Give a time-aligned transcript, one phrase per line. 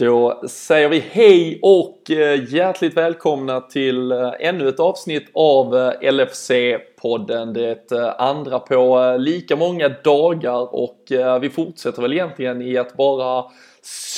[0.00, 6.12] Då säger vi hej och eh, hjärtligt välkomna till eh, ännu ett avsnitt av eh,
[6.12, 7.52] LFC-podden.
[7.88, 13.44] Det andra på lika många dagar och vi fortsätter väl egentligen i att bara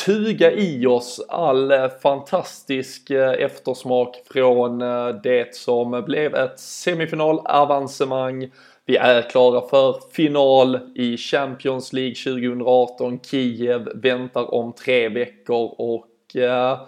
[0.04, 1.72] suga i oss all
[2.02, 4.78] fantastisk eftersmak från
[5.22, 8.50] det som blev ett semifinalavancemang
[8.86, 13.20] vi är klara för final i Champions League 2018.
[13.20, 16.80] Kiev väntar om tre veckor och eh,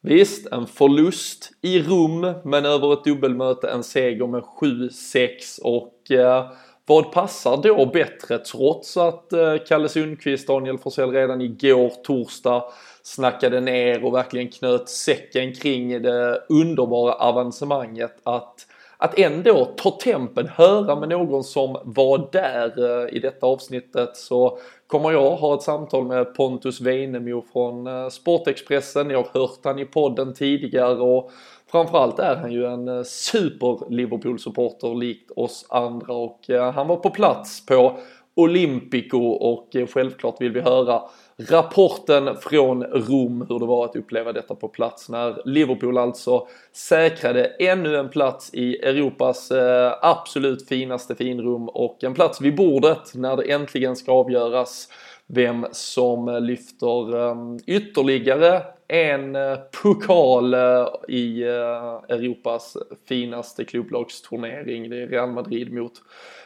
[0.00, 6.50] visst, en förlust i Rom men över ett dubbelmöte en seger med 7-6 och eh,
[6.86, 12.64] vad passar då bättre trots att eh, Kalle Sundqvist, Daniel Forsell redan igår torsdag
[13.02, 18.66] snackade ner och verkligen knöt säcken kring det underbara avancemanget att
[19.02, 24.58] att ändå ta tempen, höra med någon som var där eh, i detta avsnittet så
[24.86, 29.10] kommer jag ha ett samtal med Pontus Weinemo från eh, Sportexpressen.
[29.10, 31.30] Jag har hört han i podden tidigare och
[31.70, 36.40] framförallt är han ju en eh, super Liverpool-supporter likt oss andra och
[36.74, 37.98] han var på plats på
[38.34, 41.02] Olympico och självklart vill vi höra
[41.48, 47.44] rapporten från Rom hur det var att uppleva detta på plats när Liverpool alltså säkrade
[47.44, 53.36] ännu en plats i Europas eh, absolut finaste finrum och en plats vid bordet när
[53.36, 54.88] det äntligen ska avgöras
[55.26, 62.76] vem som lyfter eh, ytterligare en eh, pokal eh, i eh, Europas
[63.08, 64.90] finaste klubblagsturnering.
[64.90, 65.92] Det är Real Madrid mot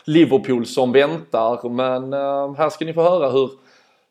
[0.04, 2.12] Liverpool som väntar men
[2.56, 3.50] här ska ni få höra hur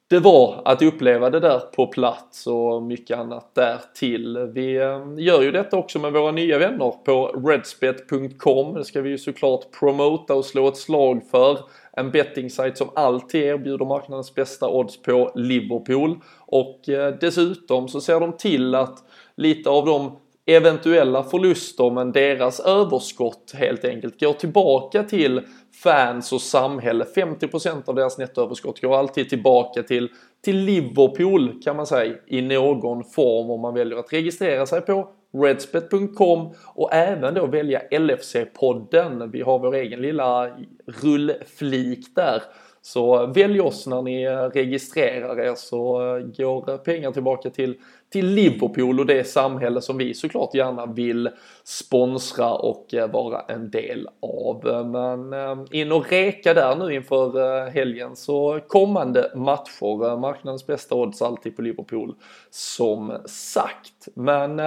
[0.07, 4.37] det var att uppleva det där på plats och mycket annat därtill.
[4.53, 8.73] Vi ehm, gör ju detta också med våra nya vänner på redspet.com.
[8.73, 11.59] Det ska vi ju såklart promota och slå ett slag för.
[11.93, 16.19] En bettingsajt som alltid erbjuder marknadens bästa odds på Liverpool.
[16.39, 19.03] Och eh, dessutom så ser de till att
[19.35, 25.41] lite av de eventuella förluster men deras överskott helt enkelt går tillbaka till
[25.83, 27.05] fans och samhälle.
[27.15, 30.09] 50% av deras nettoöverskott går alltid tillbaka till,
[30.43, 35.09] till Liverpool kan man säga i någon form om man väljer att registrera sig på
[35.37, 39.31] redspet.com och även då välja LFC-podden.
[39.31, 40.49] Vi har vår egen lilla
[40.87, 42.43] rullflik där
[42.85, 47.75] så välj oss när ni registrerar er så eh, går pengar tillbaka till,
[48.13, 51.29] till Liverpool och det samhälle som vi såklart gärna vill
[51.63, 54.85] sponsra och eh, vara en del av.
[54.87, 60.17] Men eh, in och reka där nu inför eh, helgen så kommande matcher.
[60.17, 62.15] Marknadens bästa odds alltid på Liverpool
[62.49, 64.07] som sagt.
[64.13, 64.61] Men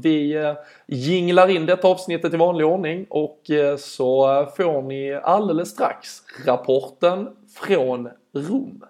[0.00, 0.54] vi
[0.86, 3.40] jinglar in detta avsnittet i vanlig ordning och
[3.78, 8.84] så får ni alldeles strax rapporten från Rom.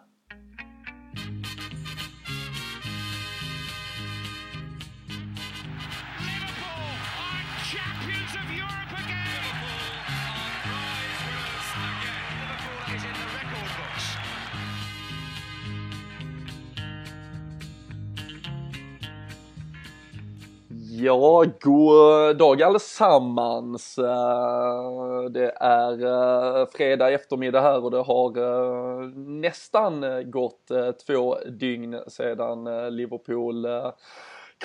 [21.04, 23.98] Ja, god eh, dag allesammans.
[23.98, 28.30] Eh, det är eh, fredag eftermiddag här och det har
[29.40, 30.70] nästan gått
[31.06, 32.64] två dygn sedan
[32.96, 33.66] Liverpool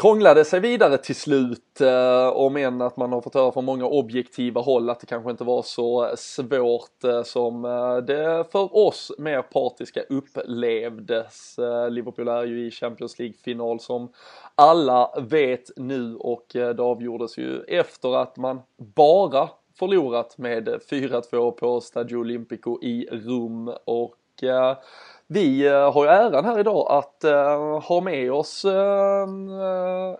[0.02, 1.81] krånglade sig vidare till slut.
[1.81, 5.31] Eh, om än att man har fått höra från många objektiva håll att det kanske
[5.31, 11.56] inte var så svårt eh, som eh, det för oss mer partiska upplevdes.
[11.90, 14.12] Liverpool är ju i Champions League-final som
[14.56, 18.62] alla vet nu och eh, det avgjordes ju efter att man
[18.96, 19.50] bara
[19.80, 24.78] förlorat med 4-2 på Stadio Olimpico i Rom och eh,
[25.27, 28.73] vi eh, har ju äran här idag att uh, ha med oss uh,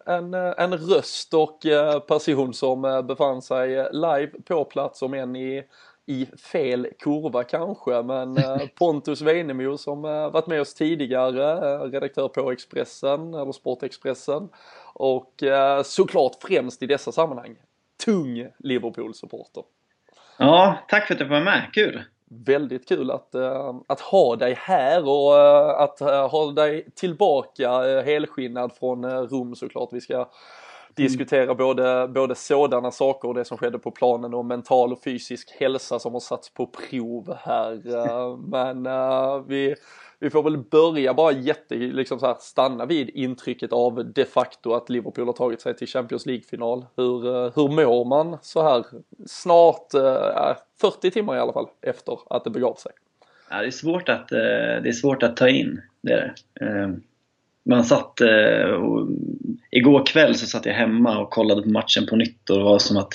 [0.06, 1.60] en, en röst och
[2.08, 5.64] person som befann sig live på plats om än i
[6.10, 11.82] i fel kurva kanske, men eh, Pontus Weinemo som eh, varit med oss tidigare, eh,
[11.82, 14.50] redaktör på Expressen, eller Sportexpressen,
[14.94, 15.44] och
[15.84, 17.56] såklart främst i dessa sammanhang,
[18.06, 19.64] tung Liverpool-supporter.
[20.38, 22.04] Ja, tack för att du var med, kul!
[22.30, 23.36] Väldigt kul att,
[23.88, 26.00] att ha dig här och att
[26.32, 29.90] ha dig tillbaka helskinnad från Rom såklart.
[29.92, 30.28] Vi ska
[30.98, 35.52] diskutera både, både sådana saker och det som skedde på planen och mental och fysisk
[35.60, 37.96] hälsa som har satts på prov här.
[37.96, 38.84] Eh, men
[39.48, 39.76] vi,
[40.20, 44.74] vi får väl börja bara jätte, liksom så här, stanna vid intrycket av de facto
[44.74, 46.86] att Liverpool har tagit sig till Champions League-final.
[46.96, 48.86] Hur, eh, hur mår man så här
[49.26, 52.92] snart, eh, 40 timmar i alla fall, efter att det begav sig?
[53.50, 54.38] Ja, det, är svårt att, eh,
[54.84, 56.66] det är svårt att ta in, det är det.
[56.66, 56.90] Eh,
[57.64, 58.22] man satt,
[58.82, 59.08] och,
[59.72, 62.80] igår kväll så satt jag hemma och kollade på matchen på nytt och det var
[62.80, 63.14] som att,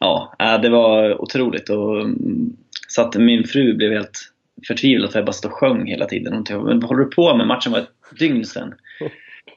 [0.00, 1.70] ja, det var otroligt.
[1.70, 2.56] Och, mm,
[2.88, 4.33] så att min fru blev helt
[4.66, 6.32] förtvivlad för jag bara stod och sjöng hela tiden.
[6.32, 7.46] Hon tänkte, men vad håller du på med?
[7.46, 8.74] Matchen var ett dygn sedan.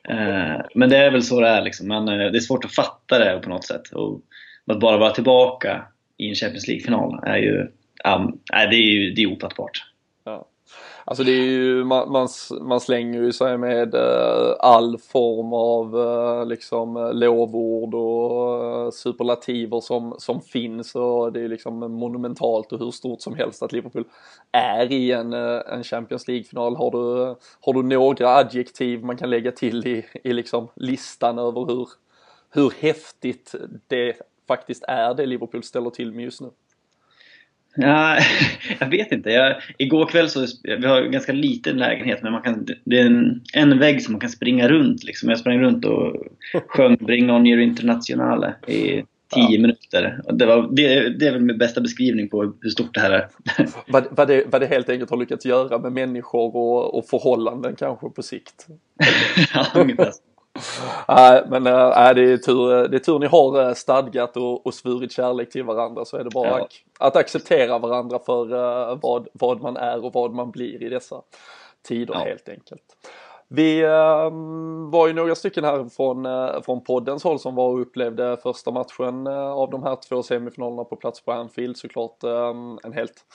[0.09, 1.87] Eh, men det är väl så det är liksom.
[1.87, 3.89] Men eh, det är svårt att fatta det på något sätt.
[3.91, 4.21] Och
[4.65, 5.85] att bara vara tillbaka
[6.17, 7.59] i en Champions League-final är ju,
[8.05, 9.83] um, det är ju det är ofattbart.
[11.09, 12.27] Alltså det är ju, man, man,
[12.61, 19.81] man slänger ju sig med eh, all form av eh, liksom eh, lovord och superlativer
[19.81, 24.03] som, som finns och det är liksom monumentalt och hur stort som helst att Liverpool
[24.51, 26.75] är i en, en Champions League-final.
[26.75, 31.65] Har du, har du några adjektiv man kan lägga till i, i liksom listan över
[31.65, 31.87] hur,
[32.51, 33.55] hur häftigt
[33.87, 34.13] det
[34.47, 36.49] faktiskt är det Liverpool ställer till med just nu?
[37.77, 38.17] Ja,
[38.79, 39.29] jag vet inte.
[39.29, 43.41] Jag, igår kväll så, vi har ganska liten lägenhet men man kan, det är en,
[43.53, 45.03] en vägg som man kan springa runt.
[45.03, 45.29] Liksom.
[45.29, 46.15] Jag sprang runt och
[46.67, 49.03] sjöng Bring on your internationale i
[49.33, 49.61] tio ja.
[49.61, 50.21] minuter.
[50.33, 53.27] Det, var, det, det är väl min bästa beskrivning på hur stort det här är.
[53.87, 57.75] vad, vad, det, vad det helt enkelt har lyckats göra med människor och, och förhållanden
[57.75, 58.67] kanske på sikt.
[59.53, 60.11] ja, ungefär
[61.07, 64.73] Nej, men äh, det, är tur, det är tur ni har äh, stadgat och, och
[64.73, 66.67] svurit kärlek till varandra så är det bara ja.
[66.99, 68.45] att acceptera varandra för
[68.95, 71.21] vad, vad man är och vad man blir i dessa
[71.87, 72.19] tider ja.
[72.19, 72.83] helt enkelt.
[73.49, 74.29] Vi äh,
[74.91, 78.71] var ju några stycken här från, äh, från poddens håll som var och upplevde första
[78.71, 82.23] matchen äh, av de här två semifinalerna på plats på Anfield såklart
[82.83, 83.25] en helt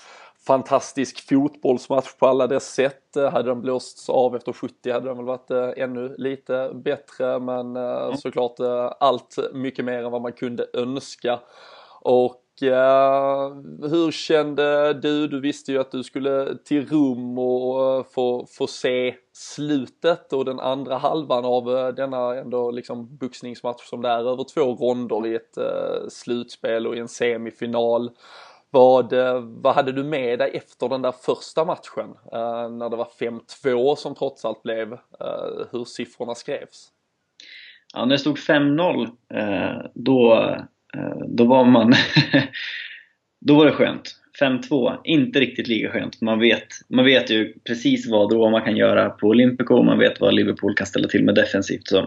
[0.46, 3.16] fantastisk fotbollsmatch på alla dess sätt.
[3.16, 7.38] Eh, hade den blåsts av efter 70 hade den väl varit eh, ännu lite bättre
[7.38, 8.16] men eh, mm.
[8.16, 8.60] såklart
[9.00, 11.38] allt mycket mer än vad man kunde önska.
[12.00, 15.28] Och hur kände du?
[15.28, 20.44] Du visste ju att du skulle till Rom och eh, få, få se slutet och
[20.44, 25.26] den andra halvan av eh, denna ändå liksom boxningsmatch som det är över två ronder
[25.26, 28.10] i ett eh, slutspel och i en semifinal.
[28.70, 29.12] Vad,
[29.42, 32.14] vad hade du med dig efter den där första matchen?
[32.78, 33.08] När det var
[33.64, 34.98] 5-2 som trots allt blev
[35.70, 36.88] hur siffrorna skrevs?
[37.94, 39.10] Ja, när det stod 5-0
[39.94, 40.56] då,
[40.96, 41.94] Eh, då var man
[43.40, 44.18] då var det skönt.
[44.40, 46.20] 5-2, inte riktigt lika skönt.
[46.20, 50.34] Man vet, man vet ju precis vad Roma kan göra på Olympico, man vet vad
[50.34, 51.88] Liverpool kan ställa till med defensivt.
[51.88, 51.98] Så,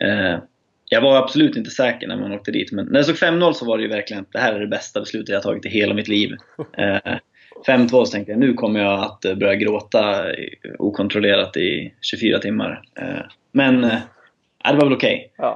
[0.00, 0.38] eh,
[0.90, 3.64] jag var absolut inte säker när man åkte dit, men när det stod 5-0 så
[3.64, 6.08] var det ju verkligen det här är det bästa beslutet jag tagit i hela mitt
[6.08, 6.36] liv.
[6.78, 7.16] Eh,
[7.66, 10.24] 5-2 så tänkte jag nu kommer jag att börja gråta
[10.78, 12.82] okontrollerat i 24 timmar.
[13.00, 13.22] Eh,
[13.52, 13.98] men eh,
[14.64, 15.32] eh, det var väl okej.
[15.38, 15.50] Okay.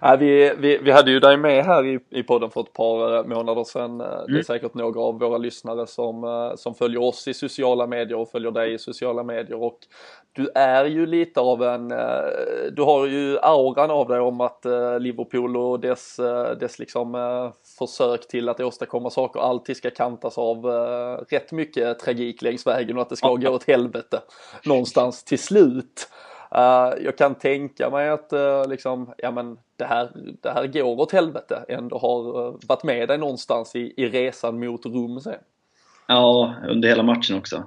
[0.00, 0.16] Ja.
[0.16, 3.24] vi, vi, vi hade ju dig med här i, i podden för ett par eh,
[3.24, 3.84] månader sedan.
[3.84, 3.98] Mm.
[3.98, 4.44] Det är mm.
[4.44, 8.50] säkert några av våra lyssnare som, eh, som följer oss i sociala medier och följer
[8.50, 9.62] dig i sociala medier.
[9.62, 9.78] Och
[10.32, 11.88] du är ju lite av en,
[12.72, 14.64] du har ju auran av dig om att
[15.00, 16.16] Liverpool och dess,
[16.60, 17.12] dess liksom
[17.78, 20.64] försök till att åstadkomma saker alltid ska kantas av
[21.28, 24.20] rätt mycket tragik längs vägen och att det ska gå åt helvete
[24.64, 26.08] någonstans till slut.
[26.56, 30.08] Uh, jag kan tänka mig att uh, liksom, ja men det här,
[30.42, 34.60] det här går åt helvete ändå har uh, varit med dig någonstans i, i resan
[34.60, 35.34] mot Rom sen.
[36.06, 37.64] Ja, under hela matchen också.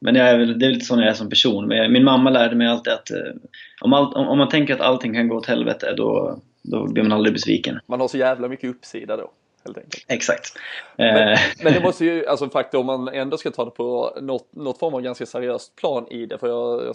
[0.00, 1.68] men jag är väl, det är lite sån jag är som person.
[1.68, 3.10] Men min mamma lärde mig alltid att
[3.80, 7.12] om, all, om, man tänker att allting kan gå åt helvete då, då blir man
[7.12, 7.78] aldrig besviken.
[7.86, 9.30] Man har så jävla mycket uppsida då
[9.66, 10.04] helt enkelt.
[10.08, 10.58] Exakt.
[10.96, 11.38] Men, eh.
[11.62, 14.78] men det måste ju, alltså faktiskt om man ändå ska ta det på något, något
[14.78, 16.94] form av ganska seriöst plan i det, för jag,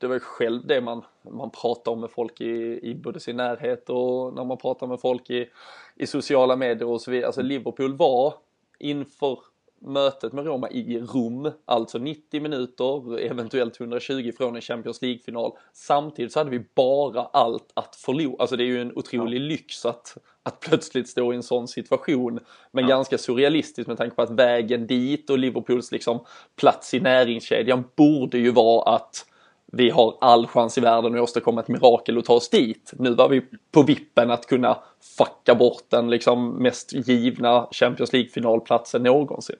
[0.00, 3.36] det var ju själv det man, man pratar om med folk i, i både sin
[3.36, 5.48] närhet och när man pratar med folk i,
[5.96, 7.26] i sociala medier och så vidare.
[7.26, 8.34] Alltså Liverpool var
[8.78, 9.38] inför
[9.84, 15.52] mötet med Roma i Rom, alltså 90 minuter, eventuellt 120 från en Champions League-final.
[15.72, 18.36] Samtidigt så hade vi bara allt att förlora.
[18.38, 19.42] Alltså det är ju en otrolig ja.
[19.42, 22.40] lyx att, att plötsligt stå i en sån situation.
[22.72, 22.88] Men ja.
[22.88, 26.24] ganska surrealistiskt med tanke på att vägen dit och Liverpools liksom
[26.56, 29.26] plats i näringskedjan borde ju vara att
[29.72, 32.92] vi har all chans i världen att åstadkomma ett mirakel och ta oss dit.
[32.98, 34.78] Nu var vi på vippen att kunna
[35.18, 39.56] fucka bort den liksom mest givna Champions League-finalplatsen någonsin.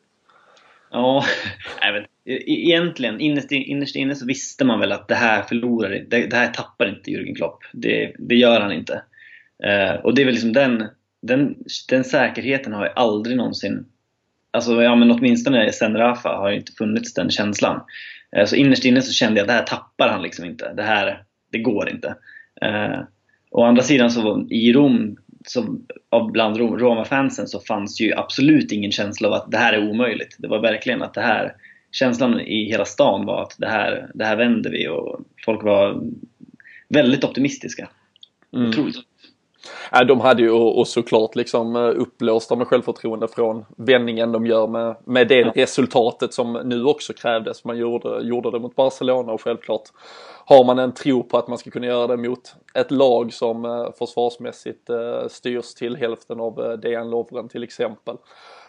[0.92, 1.24] Ja,
[1.82, 5.90] även, e-, e-, egentligen innerst, innerst inne så visste man väl att det här förlorar,
[5.90, 7.58] det, det här tappar inte Jürgen Klopp.
[7.72, 9.02] Det, det gör han inte.
[9.64, 10.88] Eh, och det är väl liksom den,
[11.22, 11.56] den,
[11.88, 13.86] den säkerheten har ju aldrig någonsin,
[14.50, 17.80] alltså ja men åtminstone sen Rafa har ju inte funnits den känslan.
[18.36, 20.72] Eh, så innerst inne så kände jag att det här tappar han liksom inte.
[20.72, 22.14] Det här, det går inte.
[22.60, 23.00] Eh,
[23.50, 25.78] å andra sidan så i Rom så,
[26.32, 30.36] bland Roma-fansen så fanns ju absolut ingen känsla av att det här är omöjligt.
[30.38, 31.54] Det var verkligen att det här,
[31.90, 36.02] känslan i hela stan var att det här, det här vänder vi och folk var
[36.88, 37.88] väldigt optimistiska.
[38.54, 38.68] Mm.
[38.68, 38.96] Otroligt.
[39.90, 44.66] Ja, de hade ju och såklart liksom eh, uppblåsta med självförtroende från vändningen de gör
[44.66, 45.52] med, med det ja.
[45.54, 47.64] resultatet som nu också krävdes.
[47.64, 49.82] Man gjorde, gjorde det mot Barcelona och självklart
[50.44, 53.64] har man en tro på att man ska kunna göra det mot ett lag som
[53.64, 58.16] eh, försvarsmässigt eh, styrs till hälften av Dejan Lovren till exempel.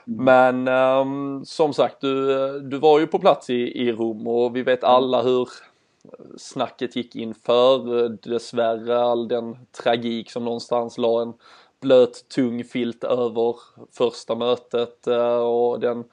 [0.07, 0.25] Mm.
[0.25, 4.63] Men um, som sagt, du, du var ju på plats i, i Rom och vi
[4.63, 5.49] vet alla hur
[6.37, 11.33] snacket gick inför dessvärre all den tragik som någonstans la en
[11.81, 13.55] blöt tung filt över
[13.91, 16.03] första mötet eh, och den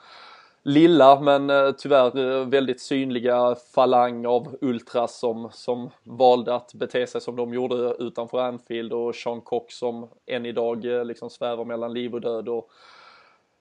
[0.63, 7.07] lilla men eh, tyvärr eh, väldigt synliga falang av ultras som, som valde att bete
[7.07, 11.93] sig som de gjorde utanför Anfield och Sean Cox som än idag liksom svävar mellan
[11.93, 12.71] liv och död och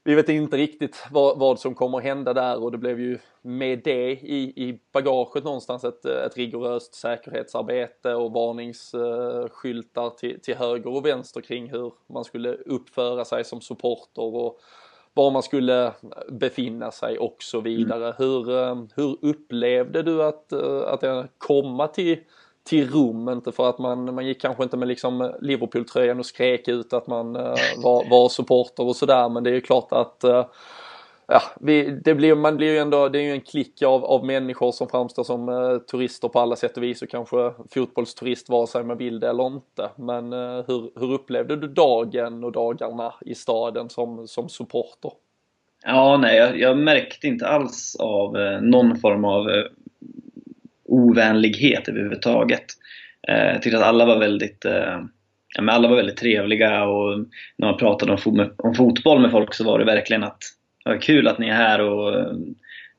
[0.10, 3.82] vi vet inte riktigt vad, vad, som kommer hända där och det blev ju med
[3.84, 11.06] det i, i bagaget någonstans ett, ett rigoröst säkerhetsarbete och varningsskyltar till, till höger och
[11.06, 14.60] vänster kring hur man skulle uppföra sig som supporter och
[15.14, 15.94] var man skulle
[16.30, 18.06] befinna sig och så vidare.
[18.06, 18.16] Mm.
[18.18, 21.04] Hur, eh, hur upplevde du att, eh, att
[21.38, 22.20] komma till
[22.64, 26.68] till Rom, inte för att man, man gick kanske inte med liksom Liverpool-tröjan och skrek
[26.68, 30.24] ut att man uh, var, var supporter och sådär men det är ju klart att
[30.26, 30.46] uh,
[31.28, 34.26] ja, vi, det blir, man blir ju ändå, det är ju en klick av, av
[34.26, 38.68] människor som framstår som uh, turister på alla sätt och vis och kanske fotbollsturist vare
[38.68, 39.90] sig man vill det eller inte.
[39.96, 45.12] Men uh, hur, hur upplevde du dagen och dagarna i staden som, som supporter?
[45.84, 49.64] Ja, nej, jag, jag märkte inte alls av eh, någon form av eh,
[50.90, 52.66] ovänlighet överhuvudtaget.
[53.28, 55.00] Eh, jag tyckte att alla var väldigt eh,
[55.56, 57.20] ja, men alla var väldigt trevliga och
[57.58, 60.40] när man pratade om, om fotboll med folk så var det verkligen att
[60.84, 62.34] det var kul att ni är här och eh,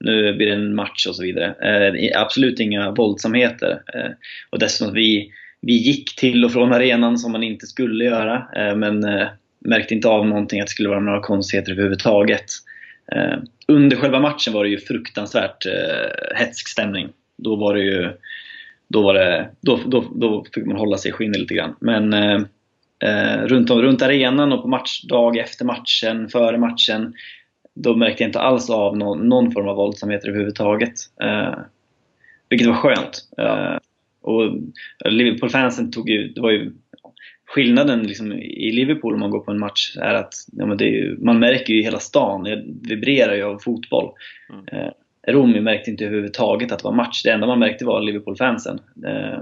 [0.01, 1.47] nu blir det en match och så vidare.
[1.47, 3.83] Eh, absolut inga våldsamheter.
[3.95, 4.11] Eh,
[4.51, 8.77] och dessutom vi, vi gick till och från arenan som man inte skulle göra eh,
[8.77, 9.07] men
[9.65, 12.45] märkte inte av någonting att det skulle vara några konstigheter överhuvudtaget.
[13.69, 15.67] under själva matchen var det ju fruktansvärt
[16.35, 17.09] hetsk stämning
[17.43, 18.13] då var det ju
[18.89, 21.77] då, var det, då, då, då fick man hålla sig i skinnet lite grann.
[21.81, 22.41] Men eh,
[23.05, 27.15] eh, runt, om, runt arenan och på matchdag efter matchen, före matchen,
[27.75, 30.95] då märkte jag inte alls av någon, någon form av våldsamheter överhuvudtaget.
[31.23, 31.55] Eh,
[32.49, 33.29] vilket var skönt.
[33.39, 33.77] Eh,
[34.23, 34.59] och
[35.05, 36.73] Liverpool-fansen tog ju, det var ju
[37.47, 41.17] skillnaden liksom i Liverpool om man går på en match är att ja, men ju,
[41.21, 44.13] man märker ju hela stan, det vibrerar ju av fotboll.
[44.53, 44.93] Mm.
[45.29, 47.23] Romy märkte inte överhuvudtaget att det var match.
[47.23, 48.81] Det enda man märkte var Liverpool-fansen.
[49.07, 49.35] Eh,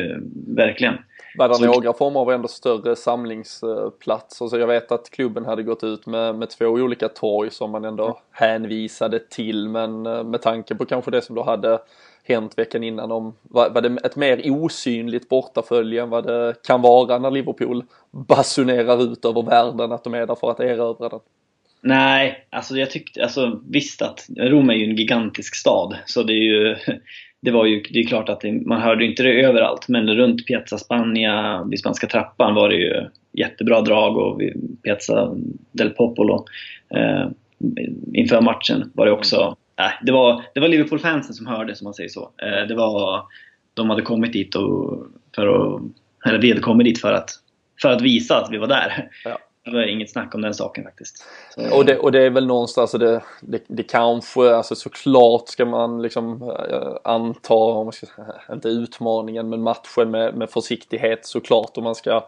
[0.00, 0.16] eh,
[0.56, 0.94] verkligen.
[1.38, 4.48] Var det några former av ändå större samlingsplatser?
[4.48, 7.84] Så jag vet att klubben hade gått ut med, med två olika torg som man
[7.84, 9.68] ändå hänvisade till.
[9.68, 11.78] Men eh, med tanke på kanske det som då hade
[12.24, 16.82] hänt veckan innan om, var, var det ett mer osynligt bortafölje än vad det kan
[16.82, 21.20] vara när Liverpool basunerar ut över världen att de är där för att erövra den?
[21.82, 26.32] Nej, alltså jag tyckte, alltså visst att Rom är ju en gigantisk stad så det
[26.32, 26.76] är ju
[27.40, 30.46] det var ju, det är klart att det, man hörde inte det överallt men runt
[30.46, 35.36] Piazza Spagna, vid Spanska trappan var det ju jättebra drag och vid Piazza
[35.72, 36.44] del Popolo
[36.94, 37.28] eh,
[38.14, 41.94] inför matchen var det också, eh, det var, det var Liverpool-fansen som hörde som man
[41.94, 42.30] säger så.
[42.42, 43.22] Eh, det var,
[43.74, 45.82] de hade kommit dit och, för att,
[46.26, 47.30] eller vi hade kommit dit för att,
[47.82, 49.08] för att visa att vi var där.
[49.24, 49.38] Ja.
[49.64, 51.24] Det var inget snack om den saken faktiskt.
[51.54, 51.76] Så...
[51.76, 55.64] Och, det, och det är väl någonstans, alltså det, det, det kanske, alltså såklart ska
[55.64, 58.06] man liksom äh, anta, om man ska,
[58.52, 62.24] inte utmaningen men matchen med, med försiktighet såklart och man ska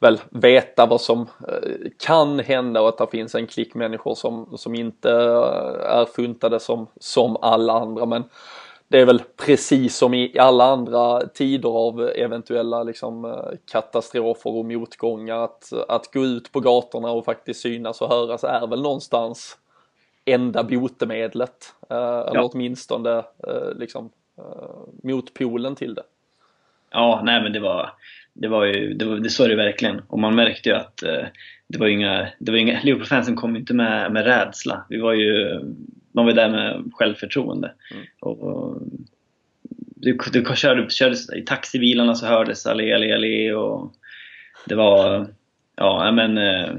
[0.00, 4.58] väl veta vad som eh, kan hända och att det finns en klick människor som,
[4.58, 8.24] som inte eh, är funtade som, som alla andra men
[8.90, 14.64] det är väl precis som i alla andra tider av eventuella liksom, eh, katastrofer och
[14.64, 19.58] motgångar att, att gå ut på gatorna och faktiskt synas och höras är väl någonstans
[20.24, 21.74] enda botemedlet.
[21.90, 22.50] Eh, eller ja.
[22.52, 24.10] åtminstone eh, liksom,
[25.02, 26.02] motpolen till det.
[26.90, 27.92] Ja, nej men det var,
[28.32, 30.02] det var ju, det, var, det så är det verkligen.
[30.08, 30.96] Och man märkte ju att
[31.66, 34.84] det var inga, det var inga, Liverpool-fansen kom inte med, med rädsla.
[34.88, 35.60] Vi var ju
[36.12, 37.72] man var där med självförtroende.
[37.94, 38.04] Mm.
[38.20, 38.82] Och, och,
[40.00, 43.94] du, du körde, körde, I taxibilarna så hördes allé, allé, allé och
[44.66, 45.26] det var,
[45.76, 46.76] ja men, eh,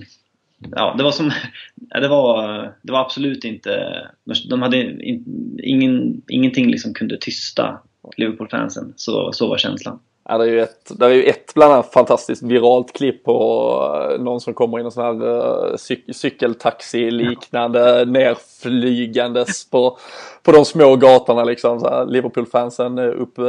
[0.71, 1.31] ja det var som,
[1.75, 4.01] det var, det var absolut inte,
[4.49, 7.79] de hade in, ingen, ingenting liksom kunde tysta
[8.17, 8.93] Liverpool-fansen.
[8.95, 9.99] Så, så var känslan.
[10.31, 14.09] Ja, det är ju ett, det är ju ett bland annat fantastiskt viralt klipp på
[14.11, 19.97] eh, någon som kommer i någon sån här uh, cyk cykeltaxi liknande nerflygandes på,
[20.43, 22.05] på de små gatorna liksom.
[22.09, 23.45] Liverpool-fansen upp, uh,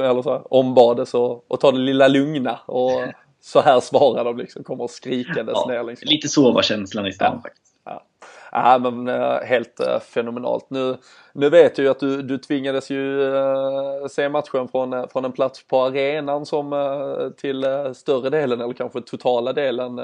[0.00, 2.60] eller så här, ombades och, och ta det lilla lugna.
[2.66, 2.90] Och
[3.40, 5.84] så här svarar de liksom, kommer skrikandes ja, ner.
[5.84, 6.06] Liksom.
[6.10, 7.42] Lite så var känslan i stan ja.
[7.42, 7.74] faktiskt.
[7.84, 8.02] Ja.
[8.52, 10.70] Ja men uh, helt uh, fenomenalt.
[10.70, 10.96] Nu,
[11.32, 15.32] nu vet jag ju att du, du tvingades ju uh, se matchen från, från en
[15.32, 16.70] plats på arenan som
[17.36, 20.00] till större delen eller kanske totala delen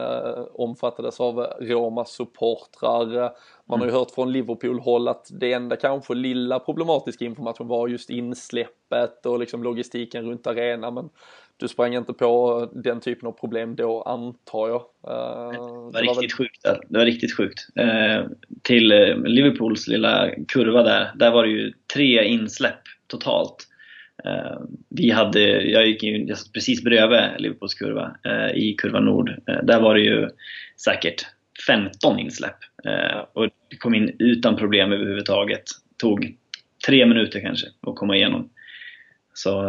[0.52, 3.32] omfattades av Romas supportrar.
[3.68, 3.98] Man har ju mm.
[3.98, 9.38] hört från Liverpool-håll att det enda kanske lilla problematiska inför matchen var just insläppet och
[9.38, 10.94] liksom logistiken runt arenan.
[10.94, 11.10] Men
[11.56, 14.80] du sprang inte på den typen av problem då antar jag?
[14.80, 16.30] Uh, det var, det riktigt väl...
[16.30, 16.62] sjukt.
[16.88, 17.66] Det var riktigt sjukt.
[17.80, 18.26] Uh,
[18.62, 23.68] till uh, Liverpools lilla kurva där, där var det ju tre insläpp totalt.
[24.88, 28.16] vi hade, jag gick in precis bredvid Liverpools kurva,
[28.54, 29.30] i kurva nord.
[29.62, 30.28] där var det ju
[30.84, 31.26] säkert
[31.66, 32.56] 15 insläpp.
[33.32, 35.62] och det kom in utan problem överhuvudtaget.
[35.98, 36.36] Tog
[36.86, 38.50] tre minuter kanske att komma igenom.
[39.34, 39.62] Så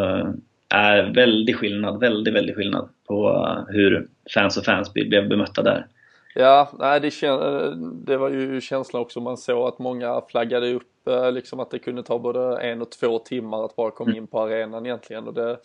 [0.69, 5.87] är väldigt skillnad, väldigt, väldigt skillnad på hur fans och fans blev bemötta där.
[6.35, 7.11] Ja, nej, det,
[8.05, 11.79] det var ju känslan också man såg att många flaggade upp eh, liksom att det
[11.79, 14.23] kunde ta både en och två timmar att bara komma mm.
[14.23, 15.27] in på arenan egentligen.
[15.27, 15.57] Och det,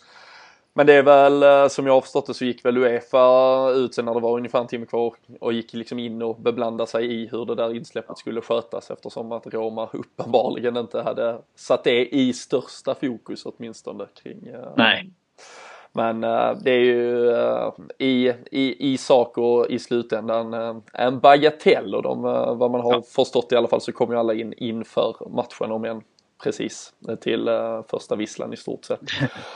[0.75, 3.95] men det är väl eh, som jag har förstått det så gick väl Uefa ut
[3.95, 7.21] sen när det var ungefär en timme kvar och gick liksom in och beblandade sig
[7.21, 12.15] i hur det där insläppet skulle skötas eftersom att Roma uppenbarligen inte hade satt det
[12.15, 14.47] i största fokus åtminstone kring.
[14.47, 15.09] Eh, Nej.
[15.95, 17.31] Men uh, det är ju
[17.97, 22.21] i, i, i sak och i slutändan en bagatell och de,
[22.57, 23.01] vad man har ja.
[23.01, 26.01] förstått i alla fall så kommer ju alla in inför matchen om en
[26.43, 27.49] precis till
[27.87, 29.01] första visslan i stort sett.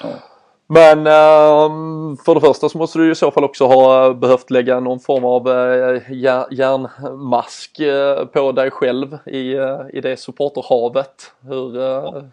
[0.69, 4.79] Men uh, för det första så måste du i så fall också ha behövt lägga
[4.79, 6.13] någon form av uh,
[6.51, 9.51] järnmask uh, på dig själv i,
[9.93, 11.31] i det supporterhavet.
[11.41, 11.71] Hur,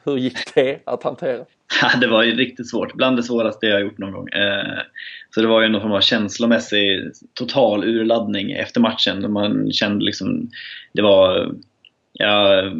[0.05, 1.45] hur gick det att hantera?
[1.83, 4.29] Ja, det var ju riktigt svårt, bland det svåraste jag gjort någon gång.
[5.35, 9.33] så det var ju någon form av känslomässig total urladdning efter matchen.
[9.33, 10.51] Man kände liksom,
[10.93, 11.53] det var,
[12.13, 12.73] jag,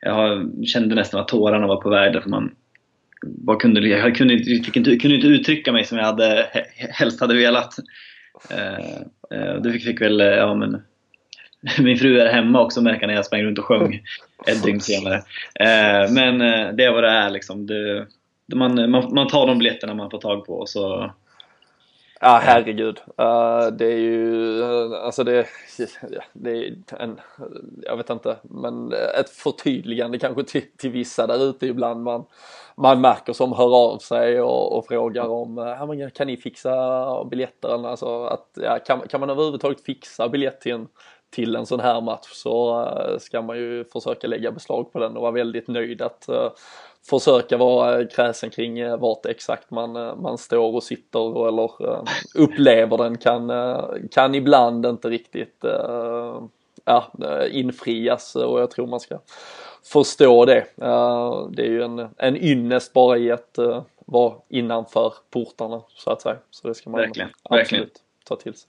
[0.00, 2.50] jag kände nästan att tårarna var på väg därför man
[3.26, 7.74] vad kunde, jag kunde inte, kunde inte uttrycka mig som jag hade, helst hade velat.
[8.50, 8.96] Eh,
[9.38, 10.82] eh, det fick, fick väl, ja men
[11.78, 14.02] min fru är hemma också märka när jag sprang runt och sjöng
[14.46, 15.14] ett dygn senare.
[15.60, 16.38] Eh, men
[16.76, 17.66] det är vad det är liksom.
[17.66, 18.06] Det,
[18.54, 21.12] man, man, man tar de biljetterna man får tag på och så
[22.22, 23.00] Ja herregud.
[23.20, 24.64] Uh, det är ju,
[24.96, 25.46] alltså det,
[26.32, 27.20] det är en,
[27.82, 32.02] jag vet inte, men ett förtydligande kanske till, till vissa där ute ibland.
[32.02, 32.24] Man,
[32.74, 35.56] man märker som hör av sig och, och frågar om
[35.98, 40.72] ja, kan ni fixa biljetterna, Alltså att, ja, kan, kan man överhuvudtaget fixa biljett till
[40.72, 40.88] en,
[41.30, 45.16] till en sån här match så uh, ska man ju försöka lägga beslag på den
[45.16, 46.50] och vara väldigt nöjd att uh,
[47.10, 51.70] försöka vara kräsen kring vart exakt man, man står och sitter eller
[52.34, 53.52] upplever den kan,
[54.10, 55.64] kan ibland inte riktigt
[56.84, 57.12] ja,
[57.50, 59.18] infrias och jag tror man ska
[59.84, 60.66] förstå det.
[61.50, 63.58] Det är ju en, en ynnest bara i att
[64.06, 66.36] vara innanför portarna så att säga.
[66.50, 67.30] Så det ska man Verkligen.
[67.42, 67.88] absolut Verkligen.
[68.24, 68.68] ta till sig.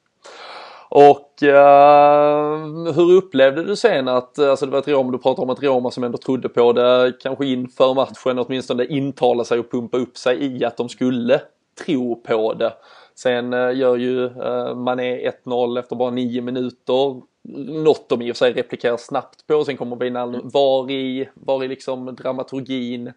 [0.94, 5.50] Och uh, hur upplevde du sen att, alltså det var ett Roma, du pratade om
[5.50, 9.98] ett Roma som ändå trodde på det, kanske inför matchen åtminstone intala sig och pumpa
[9.98, 11.42] upp sig i att de skulle
[11.86, 12.74] tro på det.
[13.16, 14.30] Sen gör ju
[14.76, 17.22] Mané 1-0 efter bara nio minuter
[17.84, 19.66] något de i och för sig replikerar snabbt på.
[19.66, 20.42] Sen kommer Wijnaldum.
[20.42, 20.52] Mm.
[20.54, 23.14] Var i, var i liksom dramaturgin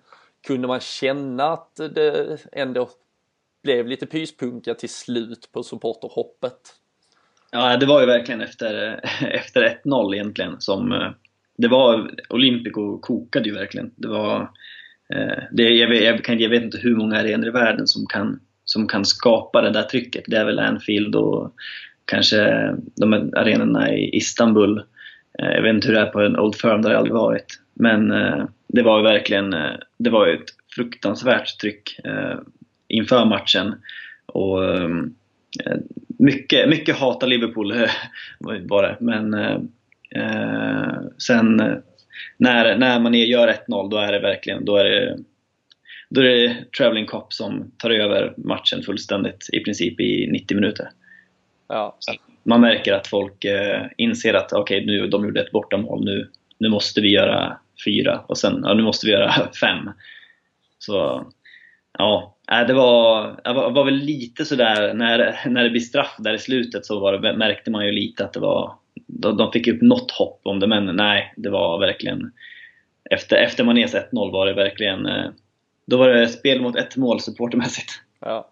[0.46, 2.88] kunde man känna att det ändå
[3.62, 6.60] blev lite pyspunka till slut på supporterhoppet?
[7.56, 11.10] Ja, det var ju verkligen efter, efter 1-0 egentligen som eh,
[11.58, 13.90] det var, Olympico kokade ju verkligen.
[13.96, 14.40] Det var,
[15.14, 18.06] eh, det, jag, vet, jag, kan, jag vet inte hur många arenor i världen som
[18.06, 20.24] kan, som kan skapa det där trycket.
[20.26, 21.54] Det är väl Anfield och
[22.04, 24.78] kanske de arenorna i Istanbul.
[25.38, 27.60] Eh, jag vet inte hur det är på en Old Firm, där jag aldrig varit.
[27.74, 28.08] Men
[28.68, 29.50] det var ju verkligen
[29.98, 32.00] det var ett fruktansvärt tryck
[32.88, 33.74] inför matchen.
[34.26, 34.60] Och
[36.18, 37.74] mycket, mycket hata Liverpool
[38.38, 38.96] var det.
[39.00, 39.36] Men
[41.18, 41.56] sen
[42.36, 45.18] när, när man gör 1-0 då är det verkligen då är det,
[46.10, 50.88] då är det Traveling Cop som tar över matchen fullständigt i princip i 90 minuter.
[51.68, 51.98] Ja.
[52.42, 56.30] Man märker att folk eh, inser att okej, okay, nu de gjorde ett bortamål, nu,
[56.58, 59.90] nu måste vi göra fyra och sen, ja, nu måste vi göra fem.
[60.78, 61.26] Så
[61.98, 66.16] Ja, äh, det var, äh, det var väl lite sådär när, när det blir straff
[66.18, 68.74] där i slutet så var det, märkte man ju lite att det var
[69.06, 72.32] de fick upp något hopp om det men nej, det var verkligen
[73.10, 75.30] efter, efter Manés 1-0 var det verkligen äh,
[75.86, 77.90] då var det spel mot ett mål supportermässigt.
[78.20, 78.48] Ja.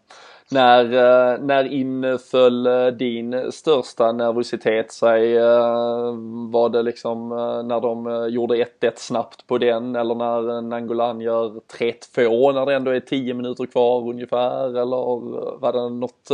[0.52, 5.38] När, eh, när inföll eh, din största nervositet sig?
[6.50, 7.28] Var det liksom
[7.68, 12.90] när de gjorde 1-1 snabbt på den eller när Nangolan gör 3-2 när det ändå
[12.90, 15.20] är 10 minuter kvar ungefär eller
[15.58, 16.30] var det något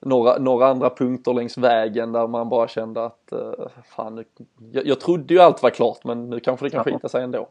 [0.00, 3.32] några, några andra punkter längs vägen där man bara kände att
[3.96, 4.24] fan,
[4.72, 7.48] jag, jag trodde ju allt var klart men nu kanske det kan skita sig ändå.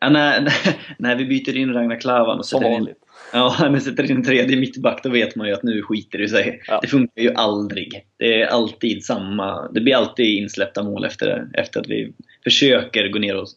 [0.00, 0.48] Ja, när,
[0.98, 2.88] när vi byter in Ragnar Klavan och sätter in,
[3.32, 6.28] ja, när sätter in en tredje mittback då vet man ju att nu skiter det
[6.28, 6.62] sig.
[6.66, 6.78] Ja.
[6.82, 8.04] Det funkar ju aldrig.
[8.16, 12.12] Det är alltid samma, det blir alltid insläppta mål efter, efter att vi
[12.44, 13.48] försöker gå ner och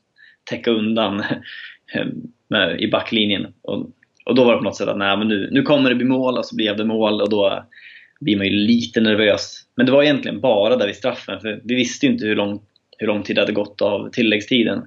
[0.44, 1.24] täcka undan
[2.48, 3.54] med, i backlinjen.
[3.62, 3.90] Och,
[4.26, 6.06] och då var det på något sätt att nej, men nu, nu kommer det bli
[6.06, 7.64] mål och så blev det mål och då
[8.20, 9.60] blir man ju lite nervös.
[9.76, 12.62] Men det var egentligen bara där vid straffen, för vi visste ju inte hur lång,
[12.98, 14.82] hur lång tid det hade gått av tilläggstiden.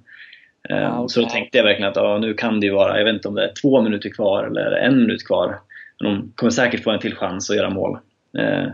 [0.69, 1.09] Okay.
[1.09, 3.29] Så då tänkte jag verkligen att ja, nu kan det ju vara, jag vet inte
[3.29, 5.61] om det är två minuter kvar eller en minut kvar.
[6.01, 7.99] Men de kommer säkert få en till chans att göra mål.
[8.39, 8.67] Eh,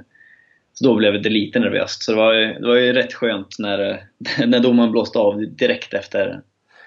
[0.75, 2.03] så då blev det lite nervöst.
[2.03, 4.03] Så det var ju, det var ju rätt skönt när,
[4.47, 6.41] när domaren blåste av direkt efter,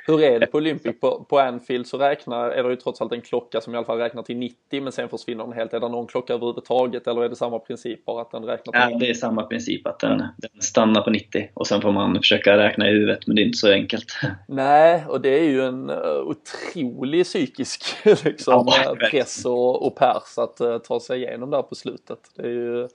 [0.08, 1.00] hur är det på Olympic?
[1.00, 3.86] På, på Anfield så räknar, är det ju trots allt en klocka som i alla
[3.86, 5.74] fall räknar till 90 men sen försvinner den helt.
[5.74, 8.82] Är det någon klocka överhuvudtaget eller är det samma princip bara att den räknar till
[8.82, 8.92] 90?
[8.92, 12.16] Ja, det är samma princip att den, den stannar på 90 och sen får man
[12.16, 14.06] försöka räkna i huvudet men det är inte så enkelt.
[14.48, 17.86] Nej, och det är ju en uh, otrolig psykisk
[18.26, 22.20] liksom, ja, press och, och pers att uh, ta sig igenom där på slutet.
[22.36, 22.88] Det är ju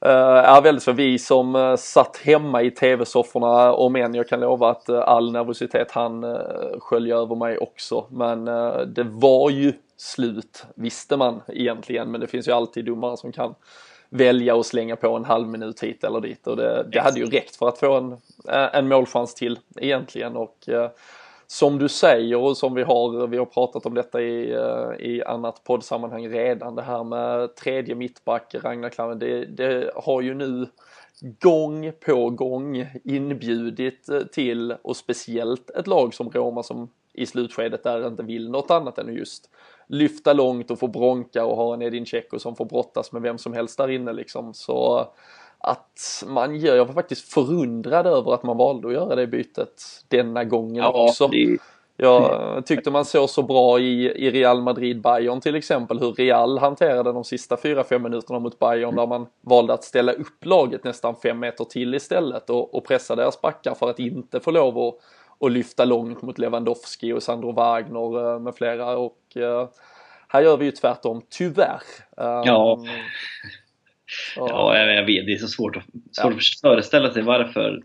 [0.00, 4.70] är väldigt så vi som uh, satt hemma i tv-sofforna om än jag kan lova
[4.70, 6.38] att uh, all nervositet han
[6.78, 8.06] skölja över mig också.
[8.10, 8.44] Men
[8.94, 12.10] det var ju slut visste man egentligen.
[12.10, 13.54] Men det finns ju alltid domare som kan
[14.10, 16.46] välja och slänga på en halv minut hit eller dit.
[16.46, 18.16] Och det, det hade ju räckt för att få en,
[18.48, 20.36] en målchans till egentligen.
[20.36, 20.68] Och
[21.50, 25.22] som du säger och som vi har, vi har pratat om detta i, eh, i
[25.26, 30.66] annat poddsammanhang redan, det här med tredje mittback, Ragnar Klaven, det, det har ju nu
[31.20, 37.84] gång på gång inbjudit eh, till, och speciellt ett lag som Roma som i slutskedet
[37.84, 39.50] där inte vill något annat än just
[39.86, 43.38] lyfta långt och få bronka och ha en Edin Dzeko som får brottas med vem
[43.38, 44.54] som helst där inne liksom.
[44.54, 45.06] Så
[45.58, 50.04] att man gör, jag var faktiskt förundrad över att man valde att göra det bytet
[50.08, 51.28] denna gången ja, också.
[51.28, 51.58] Det...
[52.00, 57.12] Jag tyckte man såg så bra i, i Real Madrid-Bayern till exempel hur Real hanterade
[57.12, 61.38] de sista 4-5 minuterna mot Bayern där man valde att ställa upp laget nästan 5
[61.38, 64.94] meter till istället och, och pressa deras backar för att inte få lov att
[65.38, 69.68] och lyfta långt mot Lewandowski och Sandro Wagner eh, med flera och uh,
[70.28, 71.82] här gör vi ju tvärtom, tyvärr.
[72.16, 72.42] Um,
[74.36, 74.48] ja.
[74.48, 75.26] Ja, jag vet.
[75.26, 77.82] Det är så svårt att, svårt att föreställa sig varför,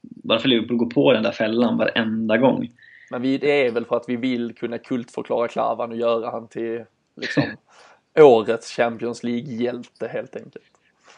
[0.00, 2.70] varför Liverpool går på den där fällan varenda gång.
[3.10, 6.48] Men vi, det är väl för att vi vill kunna kultförklara Klavan och göra han
[6.48, 6.84] till
[7.16, 7.44] liksom,
[8.18, 10.64] årets Champions League-hjälte helt enkelt.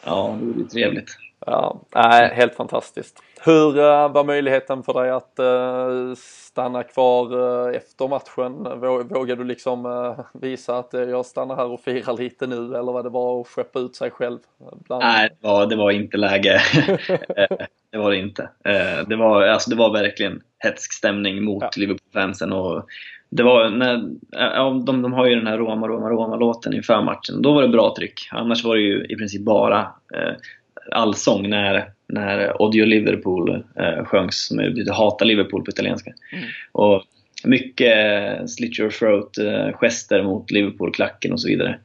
[0.05, 1.17] Ja, det vore trevligt.
[1.45, 3.23] Ja, nej, helt fantastiskt.
[3.45, 8.79] Hur uh, var möjligheten för dig att uh, stanna kvar uh, efter matchen?
[9.09, 13.09] Vågar du liksom visa att jag stannar här och firar lite nu eller vad det
[13.09, 14.39] var att skeppa ut sig själv?
[14.87, 15.03] Bland...
[15.03, 16.61] Nej, det var, det var inte läge.
[17.91, 18.49] det var det inte.
[19.07, 21.69] det, var, alltså, det var verkligen hetsk stämning mot ja.
[21.77, 22.85] Liverpool-fansen och
[23.29, 27.41] det var när, ja, de, de har ju den här Roma, Roma, Roma-låten inför matchen.
[27.41, 28.29] Då var det bra tryck.
[28.31, 29.91] Annars var det ju i princip bara
[30.91, 36.13] allsång när, när Odio Liverpool eh, sjöngs, som betyder hata Liverpool på italienska.
[36.33, 36.45] Mm.
[36.71, 37.03] Och
[37.43, 41.79] mycket eh, slit your throat eh, mot Liverpool-klacken och så vidare.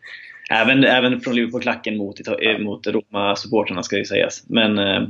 [0.51, 2.59] Även, även från Liverpool-klacken mot, ja.
[2.59, 4.45] mot Roma-supportrarna ska ju sägas.
[4.49, 5.03] Men eh,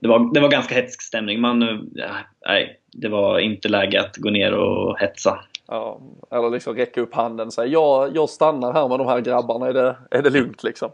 [0.00, 1.40] det, var, det var ganska hetsk stämning.
[1.40, 2.10] Man, ja,
[2.46, 5.38] nej, det var inte läge att gå ner och hetsa.
[5.68, 9.20] Ja, eller liksom räcka upp handen och säga jag, jag stannar här med de här
[9.20, 10.90] grabbarna, är det, är det lugnt liksom?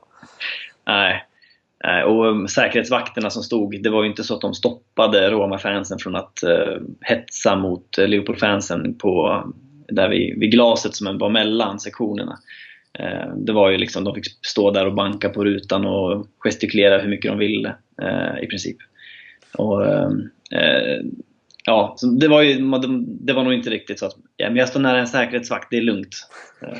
[0.86, 1.29] Nej, Eh,
[1.84, 5.98] Eh, och um, säkerhetsvakterna som stod, det var ju inte så att de stoppade Roma-fansen
[5.98, 9.54] från att uh, hetsa mot eh, Liverpool-fansen på, um,
[9.88, 12.38] där vid, vid glaset som var mellan sektionerna.
[13.00, 16.98] Uh, det var ju liksom, de fick stå där och banka på rutan och gestikulera
[16.98, 17.74] hur mycket de ville
[18.42, 18.76] i princip.
[19.52, 20.30] Och, um,
[21.64, 22.54] ja, så det var ju,
[22.98, 25.76] det var nog inte riktigt så att ja, men jag står nära en säkerhetsvakt, det
[25.76, 26.14] är lugnt.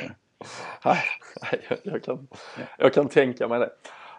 [0.85, 1.11] Nej,
[1.83, 2.29] jag, kan,
[2.79, 3.71] jag kan tänka mig det.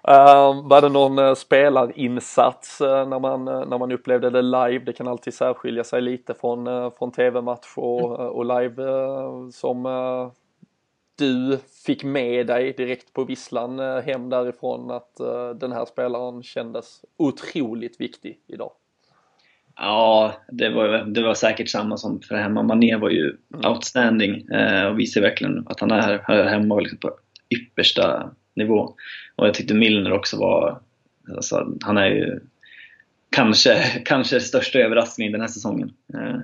[0.07, 4.79] Uh, var det någon uh, spelarinsats uh, när, man, uh, när man upplevde det live?
[4.85, 8.31] Det kan alltid särskilja sig lite från, från tv-match och, mm.
[8.31, 8.83] och live
[9.51, 10.31] som
[11.17, 15.15] du fick med dig direkt på visslan hem därifrån att
[15.55, 18.71] den här spelaren kändes otroligt viktig idag?
[19.75, 22.63] Ja, det var, det var säkert samma som för hemma.
[22.63, 23.71] Mané var ju mm.
[23.71, 24.47] outstanding
[24.91, 27.11] och visar verkligen att han är här hemma liksom på
[27.49, 28.31] yppersta
[28.63, 28.95] nivå.
[29.35, 30.79] Och jag tyckte Milner också var,
[31.35, 32.39] alltså, han är ju
[33.29, 35.93] kanske, kanske största överraskningen den här säsongen.
[36.13, 36.39] Eh,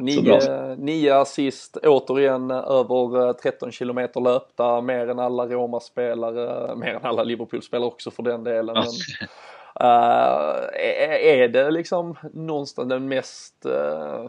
[0.00, 7.04] nio, nio assist, återigen över 13 eh, kilometer löpta, mer än alla Roma-spelare, mer än
[7.04, 8.74] alla Liverpool-spelare också för den delen.
[8.74, 8.84] Men,
[9.80, 14.28] Uh, är, är det liksom någonstans den mest, uh,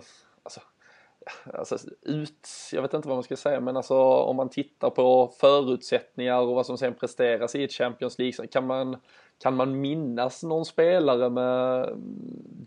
[1.54, 5.34] alltså, ut, jag vet inte vad man ska säga, men alltså om man tittar på
[5.40, 8.98] förutsättningar och vad som sen presteras i ett Champions League, kan man,
[9.42, 11.90] kan man minnas någon spelare med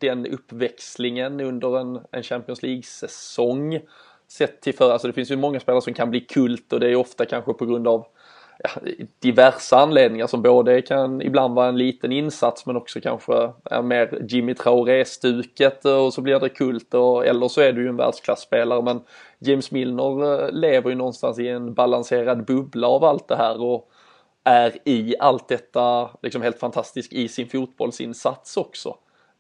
[0.01, 3.81] den uppväxlingen under en, en Champions League-säsong?
[4.29, 6.91] Sett till för, alltså det finns ju många spelare som kan bli kult och det
[6.91, 8.07] är ofta kanske på grund av
[8.59, 8.71] ja,
[9.19, 14.27] diverse anledningar som både kan ibland vara en liten insats men också kanske är mer
[14.29, 18.83] Jimmy Traoré-stuket och så blir det kult och, eller så är du ju en världsklasspelare
[18.83, 19.01] men
[19.39, 23.91] James Milner eh, lever ju någonstans i en balanserad bubbla av allt det här och
[24.45, 28.89] är i allt detta liksom helt fantastisk i sin fotbollsinsats också.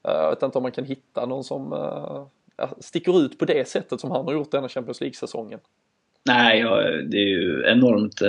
[0.08, 3.68] Eh, jag vet inte om man kan hitta någon som eh, sticker ut på det
[3.68, 5.60] sättet som han har gjort denna Champions League-säsongen.
[6.26, 6.62] Nej,
[7.10, 8.22] det är ju enormt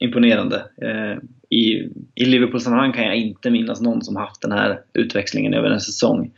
[0.00, 0.64] imponerande.
[0.82, 5.70] Eh, I, i Liverpool-sammanhang kan jag inte minnas någon som haft den här utväxlingen över
[5.70, 6.32] en säsong.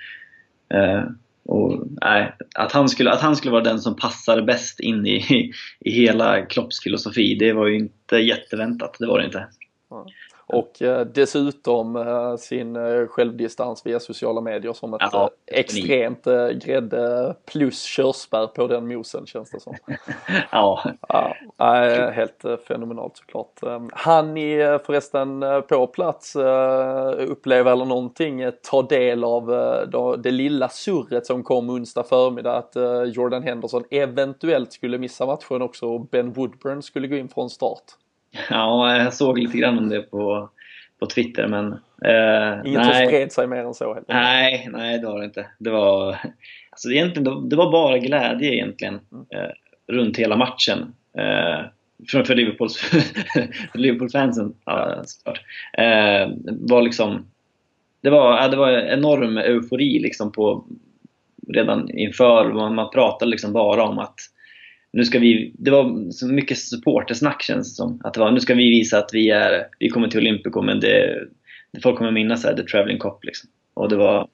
[0.75, 1.05] Eh,
[1.44, 5.53] och, nej, att, han skulle, att han skulle vara den som passar bäst in i,
[5.81, 8.96] i hela Klopps filosofi, det var ju inte jätteväntat.
[8.98, 9.46] Det var det inte.
[10.53, 16.25] Och eh, dessutom eh, sin eh, självdistans via sociala medier som ett ja, extremt
[16.65, 19.75] grädde plus körsbär på den mosen känns det som.
[20.51, 20.85] ja.
[21.09, 21.35] ja.
[22.11, 23.61] Helt fenomenalt såklart.
[23.93, 26.37] Han ni förresten på plats
[27.19, 29.47] uppleva eller någonting ta del av
[30.19, 32.77] det lilla surret som kom onsdag förmiddag att
[33.15, 37.85] Jordan Henderson eventuellt skulle missa matchen också och Ben Woodburn skulle gå in från start?
[38.51, 40.51] Ja, jag såg lite grann om det på,
[40.99, 41.73] på Twitter men...
[42.05, 43.95] Eh, Inget som spred sig mer än så?
[43.95, 45.47] Helt nej, nej det var det inte.
[45.59, 46.16] Det var,
[46.71, 49.27] alltså egentligen, det var bara glädje egentligen mm.
[49.31, 49.51] eh,
[49.87, 50.95] runt hela matchen.
[51.18, 51.66] Eh,
[52.11, 52.77] för, för Liverpools,
[53.73, 55.40] för Liverpool-fansen ja, såklart.
[55.79, 57.27] Eh, var liksom,
[58.01, 60.64] det, var, det var enorm eufori liksom på,
[61.49, 62.53] redan inför.
[62.53, 64.16] Man, man pratade liksom bara om att
[64.93, 68.01] nu ska vi, det var så mycket supportersnack känns det som.
[68.05, 70.81] Att det var, nu ska vi visa att vi, är, vi kommer till Olympico men
[70.81, 71.19] det,
[71.83, 73.51] folk kommer minnas är The Traveling Cop liksom.
[73.75, 74.29] Och det var,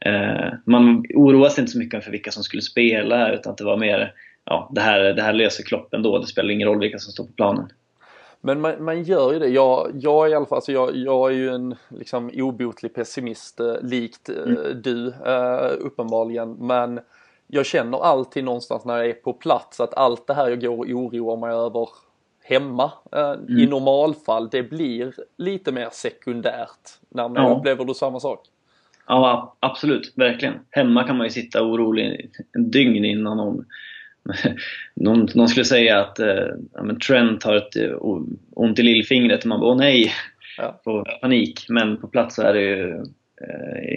[0.00, 3.64] eh, man oroade sig inte så mycket för vilka som skulle spela utan att det
[3.64, 4.12] var mer,
[4.44, 6.18] ja det här, det här löser Klopp ändå.
[6.18, 7.68] Det spelar ingen roll vilka som står på planen.
[8.44, 9.48] Men man, man, gör ju det.
[9.48, 13.74] Jag, jag i alla fall, alltså jag, jag är ju en liksom obotlig pessimist eh,
[13.82, 14.82] likt eh, mm.
[14.82, 16.52] du eh, uppenbarligen.
[16.52, 17.00] Men
[17.54, 20.78] jag känner alltid någonstans när jag är på plats att allt det här jag går
[20.78, 21.88] och oroar mig över
[22.44, 23.58] hemma eh, mm.
[23.58, 26.98] i normalfall det blir lite mer sekundärt.
[27.08, 27.56] När man ja.
[27.58, 28.40] upplever du samma sak?
[29.06, 30.54] Ja absolut, verkligen.
[30.70, 33.64] Hemma kan man ju sitta orolig en dygn innan någon,
[34.94, 37.96] någon, någon skulle säga att eh, ja, men Trent har ett eh,
[38.50, 40.12] ont i lillfingret och man bara åh nej,
[40.58, 40.80] ja.
[40.84, 41.66] får panik.
[41.68, 43.04] Men på plats så är det ju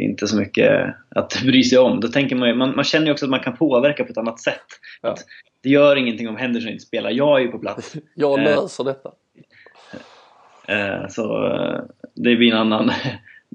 [0.02, 2.00] inte så mycket att bry sig om.
[2.00, 4.40] Då tänker man, man, man känner ju också att man kan påverka på ett annat
[4.40, 4.66] sätt.
[5.02, 5.10] Ja.
[5.10, 5.26] Att
[5.64, 7.96] det gör ingenting om Henderson inte spelar, jag är ju på plats.
[8.16, 9.12] jag eh, löser eh, detta.
[10.68, 11.80] Eh, så eh,
[12.14, 12.92] det blir en annan...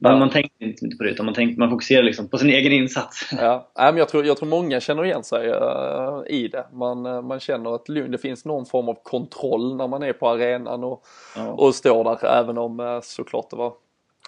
[0.02, 0.18] Ja.
[0.18, 3.30] Man tänker inte på det utan man, tänker, man fokuserar liksom på sin egen insats.
[3.32, 6.66] Ja, men jag, tror, jag tror många känner igen sig uh, i det.
[6.72, 10.84] Man, man känner att det finns någon form av kontroll när man är på arenan
[10.84, 11.02] och,
[11.36, 11.48] ja.
[11.48, 13.72] och står där även om uh, såklart det var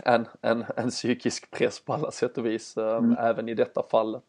[0.05, 3.17] en, en, en psykisk press på alla sätt och vis eh, mm.
[3.19, 4.23] även i detta fallet.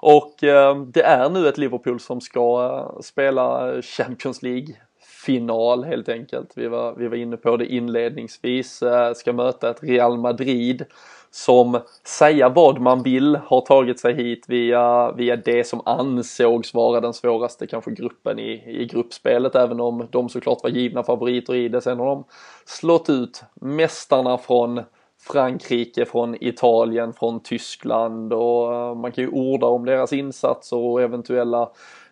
[0.00, 2.64] Och eh, det är nu ett Liverpool som ska
[2.96, 4.76] eh, spela Champions League
[5.24, 6.52] final helt enkelt.
[6.54, 8.82] Vi var, vi var inne på det inledningsvis,
[9.14, 10.84] ska möta ett Real Madrid
[11.30, 17.00] som säga vad man vill har tagit sig hit via, via det som ansågs vara
[17.00, 21.68] den svåraste kanske gruppen i, i gruppspelet även om de såklart var givna favoriter i
[21.68, 21.80] det.
[21.80, 22.24] Sen har de
[22.64, 24.80] slått ut mästarna från
[25.20, 31.02] Frankrike, från Italien, från Tyskland och eh, man kan ju orda om deras insatser och
[31.02, 31.70] eventuella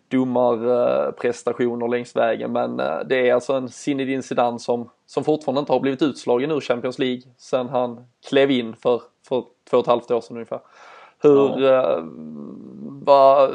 [0.09, 5.73] domarprestationer längs vägen men eh, det är alltså en Zinedine Zidane som, som fortfarande inte
[5.73, 9.87] har blivit utslagen ur Champions League sen han klev in för, för två och ett
[9.87, 10.61] halvt år sedan ungefär.
[11.23, 12.03] Hur, ja.
[13.03, 13.51] va,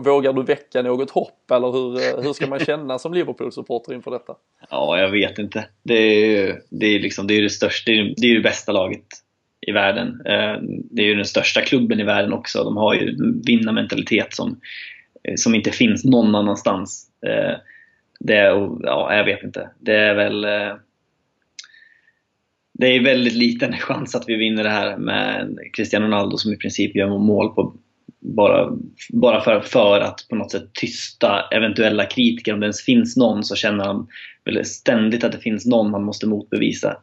[0.00, 4.34] vågar du väcka något hopp eller hur, hur ska man känna som Liverpool-supporter inför detta?
[4.70, 5.64] Ja, jag vet inte.
[5.82, 8.72] Det är det, är liksom, det, är det största, det är, det är det bästa
[8.72, 9.06] laget
[9.66, 10.22] i världen.
[10.90, 12.64] Det är ju den största klubben i världen också.
[12.64, 14.60] De har ju vinnarmentalitet som,
[15.28, 17.08] Eh, som inte finns någon annanstans.
[17.26, 17.56] Eh,
[18.20, 18.36] det,
[18.82, 19.70] ja, jag vet inte.
[19.80, 20.76] Det är väl eh,
[22.78, 26.56] det är väldigt liten chans att vi vinner det här med Cristiano Ronaldo som i
[26.56, 27.76] princip gör mål på
[28.20, 28.72] bara,
[29.12, 32.52] bara för, för att på något sätt tysta eventuella kritiker.
[32.52, 34.06] Om det ens finns någon så känner han
[34.44, 36.96] väl ständigt att det finns någon han måste motbevisa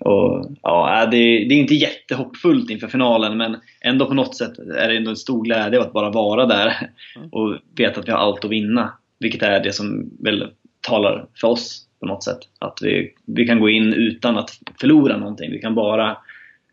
[0.00, 4.88] och, ja, det, det, är inte jättehoppfullt inför finalen men ändå på något sätt är
[4.88, 7.28] det ändå en stor glädje att bara vara där mm.
[7.32, 8.92] och veta att vi har allt att vinna.
[9.20, 12.38] Vilket är det som väl talar för oss på något sätt.
[12.58, 15.50] Att vi, vi kan gå in utan att förlora någonting.
[15.50, 16.16] Vi kan bara,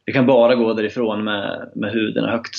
[0.06, 2.56] vi kan bara gå därifrån med, med huden högt.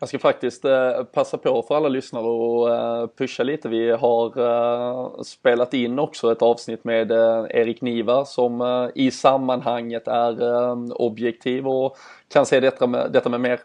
[0.00, 3.68] Jag ska faktiskt eh, passa på för alla lyssnare och eh, pusha lite.
[3.68, 7.10] Vi har eh, spelat in också ett avsnitt med
[7.50, 11.96] Erik Niva som i sammanhanget är objektiv och
[12.32, 13.60] kan se detta med, detta med mer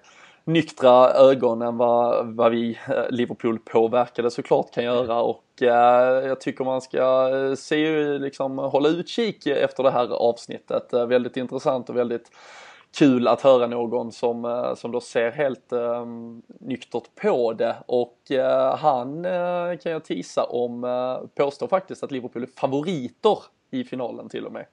[0.45, 6.63] nyktra ögon än vad, vad vi Liverpool påverkade såklart kan göra och eh, jag tycker
[6.63, 10.93] man ska se, liksom hålla utkik efter det här avsnittet.
[10.93, 12.31] Eh, väldigt intressant och väldigt
[12.97, 16.05] kul att höra någon som, eh, som då ser helt eh,
[16.59, 22.11] nyktert på det och eh, han eh, kan jag tisa om eh, påstår faktiskt att
[22.11, 23.37] Liverpool är favoriter
[23.71, 24.65] i finalen till och med.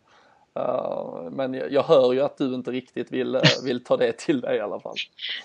[0.58, 4.56] Uh, men jag hör ju att du inte riktigt vill, vill ta det till dig
[4.56, 4.94] i alla fall.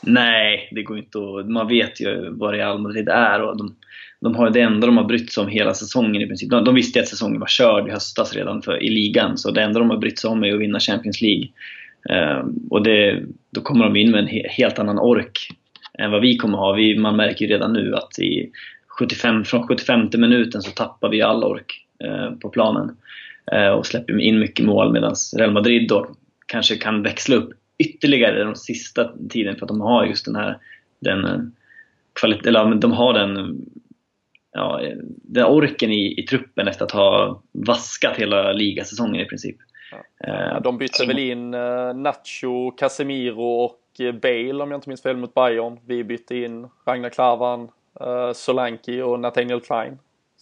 [0.02, 1.50] Nej, det går inte att...
[1.50, 3.76] Man vet ju vad Real Madrid är och de,
[4.20, 6.50] de har det enda de har brytt sig om hela säsongen i princip.
[6.50, 9.62] De, de visste att säsongen var körd i höstas redan för, i ligan, så det
[9.62, 11.48] enda de har brytt sig om är att vinna Champions League.
[12.10, 15.50] Ehm, och det, då kommer de in med en he, helt annan ork
[16.00, 16.74] än vad vi kommer ha.
[16.74, 18.52] Vi, man märker ju redan nu att i
[19.00, 22.98] 75, från 75 minuten så tappar vi all ork eh, på planen.
[23.52, 26.08] Eh, och släpper in mycket mål medan Real Madrid då
[26.48, 30.58] kanske kan växla upp ytterligare den sista tiden för att de har just den här
[31.00, 31.40] den, eh,
[32.20, 33.62] kvalitet, eller de har den,
[34.54, 34.82] ja,
[35.24, 39.58] den orken i, i truppen efter att ha vaskat hela ligasäsongen i princip.
[39.92, 40.28] Ja.
[40.28, 41.52] Eh, de bytte väl in
[41.96, 43.82] Nacho, Casemiro och
[44.22, 45.80] Bale om jag inte minns fel mot Bayern.
[45.86, 47.70] Vi bytte in Ragnar Klavan,
[48.34, 49.98] Solanki och Nathaniel Klein.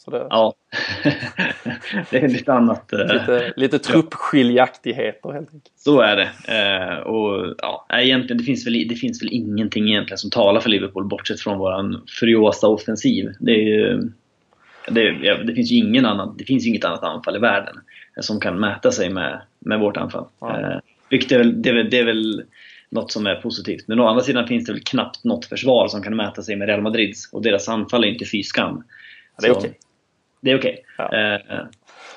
[0.07, 0.53] Det, ja,
[2.11, 2.93] det är lite annat.
[2.93, 5.73] Eh, lite, lite truppskiljaktigheter helt enkelt.
[5.75, 6.29] Så är det.
[6.47, 10.69] Eh, och ja, egentligen, det finns, väl, det finns väl ingenting egentligen som talar för
[10.69, 13.33] Liverpool bortsett från våran furiosa offensiv.
[13.39, 14.11] Det, är ju,
[14.87, 15.11] det,
[15.43, 17.75] det, finns ju ingen annan, det finns inget annat anfall i världen
[18.21, 20.25] som kan mäta sig med, med vårt anfall.
[20.39, 20.59] Ja.
[20.59, 22.43] Eh, vilket är väl, det, är väl, det är väl
[22.89, 23.87] något som är positivt.
[23.87, 26.67] Men å andra sidan finns det väl knappt något försvar som kan mäta sig med
[26.67, 28.83] Real Madrids och deras anfall är inte fy skam.
[29.41, 29.59] det är okej.
[29.59, 29.73] Okay
[30.45, 30.83] det är okej.
[30.97, 31.19] Okay.
[31.19, 31.37] Ja.
[31.37, 31.65] Uh,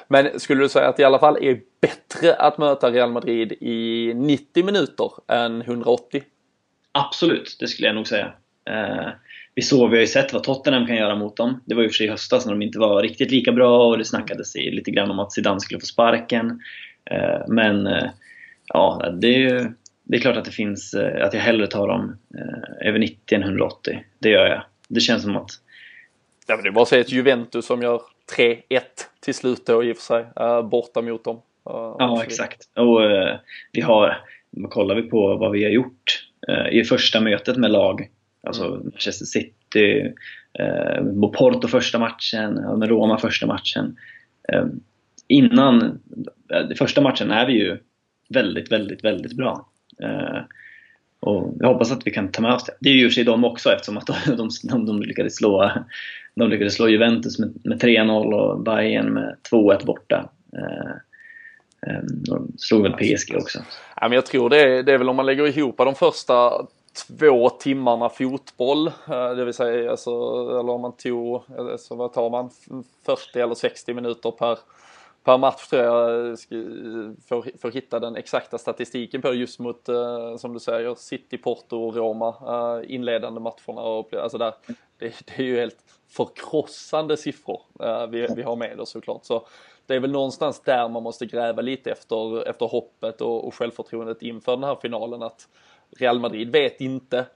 [0.09, 3.53] men skulle du säga att det i alla fall är bättre att möta Real Madrid
[3.53, 6.23] i 90 minuter än 180?
[6.93, 8.33] Absolut, det skulle jag nog säga.
[8.71, 9.09] Uh,
[9.59, 11.61] vi såg, vi har ju sett vad Tottenham kan göra mot dem.
[11.65, 13.99] Det var ju för sig i höstas när de inte var riktigt lika bra och
[13.99, 16.47] det snackades lite grann om att Zidane skulle få sparken.
[17.13, 17.89] Uh, men
[18.67, 19.73] ja, det är,
[20.05, 22.19] det är klart att det finns, att jag hellre tar dem
[22.81, 24.05] över 90 än 180.
[24.19, 24.63] Det gör jag.
[24.89, 25.51] Det känns som att
[26.47, 28.01] Ja, men det är bara att säga ett Juventus som gör
[28.37, 28.81] 3-1
[29.21, 30.27] till slut då i och för sig,
[30.71, 31.41] borta mot dem.
[31.65, 32.69] Ja, exakt.
[32.77, 33.01] Och
[33.73, 34.17] vi har,
[34.71, 36.29] kollar vi på vad vi har gjort
[36.71, 38.09] i första mötet med lag,
[38.43, 38.81] alltså mm.
[38.85, 40.13] Manchester City,
[40.61, 43.97] uh, Porto första matchen, Roma första matchen.
[45.29, 45.99] innan
[46.79, 47.79] första matchen är vi ju
[48.29, 49.69] väldigt, väldigt, väldigt bra.
[51.21, 52.73] Och jag hoppas att vi kan ta med oss det.
[52.81, 55.37] Det är ju i och för sig de också eftersom att de, de, de lyckades
[55.37, 55.71] slå
[56.39, 60.31] de lyckades slå Juventus med, med 3-0 och Bayern med 2-1 borta.
[60.53, 60.91] Eh,
[61.87, 63.59] eh, de slog väl PSG också.
[63.97, 66.67] Ja, men jag tror det är, det är väl om man lägger ihop de första
[66.93, 70.11] två timmarna fotboll, eh, det vill säga alltså,
[70.61, 72.51] eller om man tog, alltså, vad tar man,
[73.07, 74.59] 40 eller 60 minuter per
[75.25, 76.37] per match tror jag eh,
[77.29, 79.89] för, för att hitta den exakta statistiken på just mot,
[80.39, 82.35] som du säger, City, Porto och Roma,
[82.85, 83.83] inledande matcherna.
[83.83, 84.55] Och, alltså där,
[84.99, 87.63] det, det, är ju helt förkrossande siffror
[88.07, 89.25] vi, vi har med oss såklart.
[89.25, 89.47] Så
[89.89, 94.23] det är väl någonstans där man måste gräva lite efter, efter hoppet och, och självförtroendet
[94.23, 95.23] inför den här finalen.
[95.23, 95.49] Att
[95.97, 97.27] Real Madrid vet inte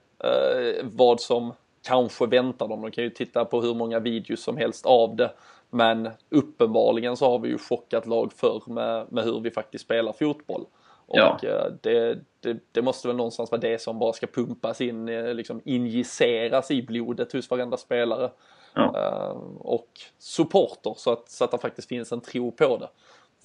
[0.83, 2.81] vad som kanske väntar dem.
[2.81, 5.31] De kan ju titta på hur många videos som helst av det.
[5.69, 10.13] Men uppenbarligen så har vi ju chockat lag förr med, med hur vi faktiskt spelar
[10.13, 10.65] fotboll.
[11.05, 11.39] Och ja.
[11.43, 15.33] Eh, det, det, det, måste väl någonstans vara det som bara ska pumpas in, eh,
[15.33, 18.31] liksom injiceras i blodet hos varenda spelare.
[18.73, 19.29] Ja.
[19.59, 22.89] Och supporter så att, så att det faktiskt finns en tro på det.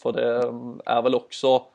[0.03, 0.53] För det
[0.87, 1.67] är väl också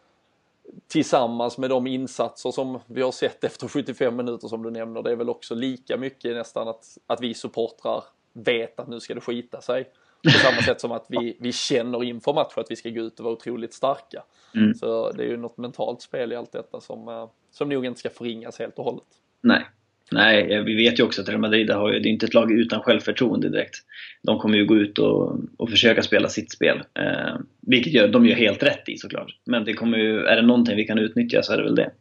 [0.87, 5.11] tillsammans med de insatser som vi har sett efter 75 minuter som du nämner, det
[5.11, 8.03] är väl också lika mycket nästan att, att vi supportrar
[8.33, 9.89] vet att nu ska det skita sig.
[10.23, 13.19] På samma sätt som att vi, vi känner inför matchen att vi ska gå ut
[13.19, 14.23] och vara otroligt starka.
[14.55, 14.73] Mm.
[14.73, 17.99] Så det är ju något mentalt spel i allt detta som, eh, som nog inte
[17.99, 19.07] ska förringas helt och hållet.
[19.41, 19.65] Nej,
[20.13, 22.51] Nej, vi vet ju också att Real Madrid har ju, det är inte ett lag
[22.51, 23.75] utan självförtroende direkt.
[24.21, 26.83] De kommer ju gå ut och, och försöka spela sitt spel.
[26.99, 29.37] Eh, vilket gör, de gör helt rätt i såklart.
[29.45, 31.91] Men det kommer ju, är det någonting vi kan utnyttja så är det väl det.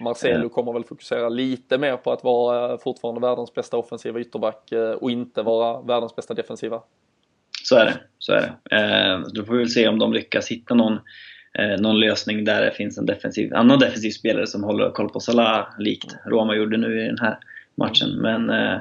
[0.00, 0.48] Marcelo eh.
[0.48, 4.90] kommer väl fokusera lite mer på att vara eh, fortfarande världens bästa offensiva ytterback eh,
[4.90, 6.82] och inte vara världens bästa defensiva.
[7.62, 7.94] Så är det.
[8.18, 8.76] Så är det.
[8.76, 10.98] Eh, då får vi väl se om de lyckas hitta någon
[11.58, 15.20] eh, någon lösning där det finns en defensiv, annan defensiv spelare som håller koll på
[15.20, 17.38] Salah, likt Roma gjorde nu i den här
[17.76, 18.10] matchen.
[18.20, 18.78] Men eh,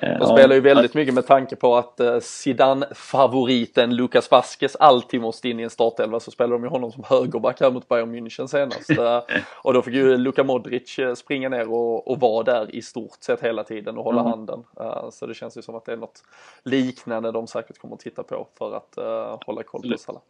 [0.00, 5.20] de ja, spelar ju väldigt mycket med tanke på att eh, Zidane-favoriten Lucas Vasquez alltid
[5.20, 8.14] måste in i en startelva så spelar de ju honom som högerback här mot Bayern
[8.14, 8.90] München senast.
[9.04, 9.22] Eh,
[9.62, 13.40] och då fick ju Luka Modric springa ner och, och vara där i stort sett
[13.40, 14.30] hela tiden och hålla mm.
[14.30, 14.64] handen.
[15.10, 16.22] Så det känns ju som att det är något
[16.62, 20.22] liknande de säkert kommer att titta på för att uh, hålla koll på Salah.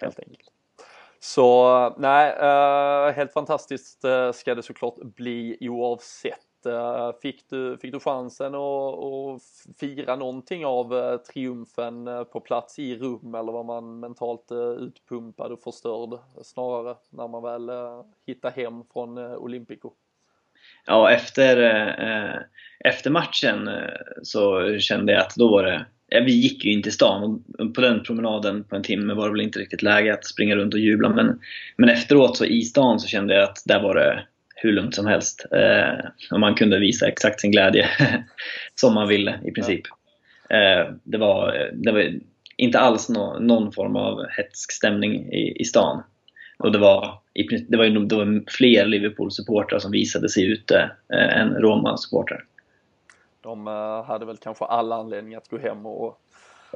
[0.00, 0.50] Helt enkelt.
[1.20, 6.49] Så nej, uh, helt fantastiskt uh, ska det såklart bli oavsett.
[6.66, 9.42] Eh, fick, du, fick du chansen att, att
[9.80, 15.52] fira någonting av eh, triumfen eh, på plats i rum eller var man mentalt utpumpad
[15.52, 17.70] och förstörd snarare när man väl
[18.26, 19.92] hittade hem från Olympico?
[20.86, 21.56] Ja, efter,
[22.84, 23.70] efter matchen
[24.22, 27.74] så kände jag att då var det ja, vi gick ju in till stan och
[27.74, 30.74] på den promenaden på en timme var det väl inte riktigt läge att springa runt
[30.74, 31.08] och jubla.
[31.08, 31.40] Men,
[31.76, 34.26] men efteråt så i stan så kände jag att där var det
[34.62, 35.46] hur lugnt som helst.
[35.52, 37.88] Eh, och man kunde visa exakt sin glädje
[38.74, 39.82] som man ville i princip.
[40.50, 42.12] Eh, det, var, det var
[42.56, 46.02] inte alls no, någon form av hetsk stämning i, i stan.
[46.58, 47.20] Och det var,
[47.68, 52.44] det var, det var fler Liverpool-supportrar som visade sig ute eh, än Roma-supportrar.
[53.40, 56.18] De uh, hade väl kanske alla anledning att gå hem och,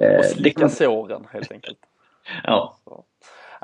[0.01, 0.71] eh, och slicka kan...
[0.71, 1.79] såren helt enkelt.
[2.45, 2.77] ja.
[2.85, 3.05] Så.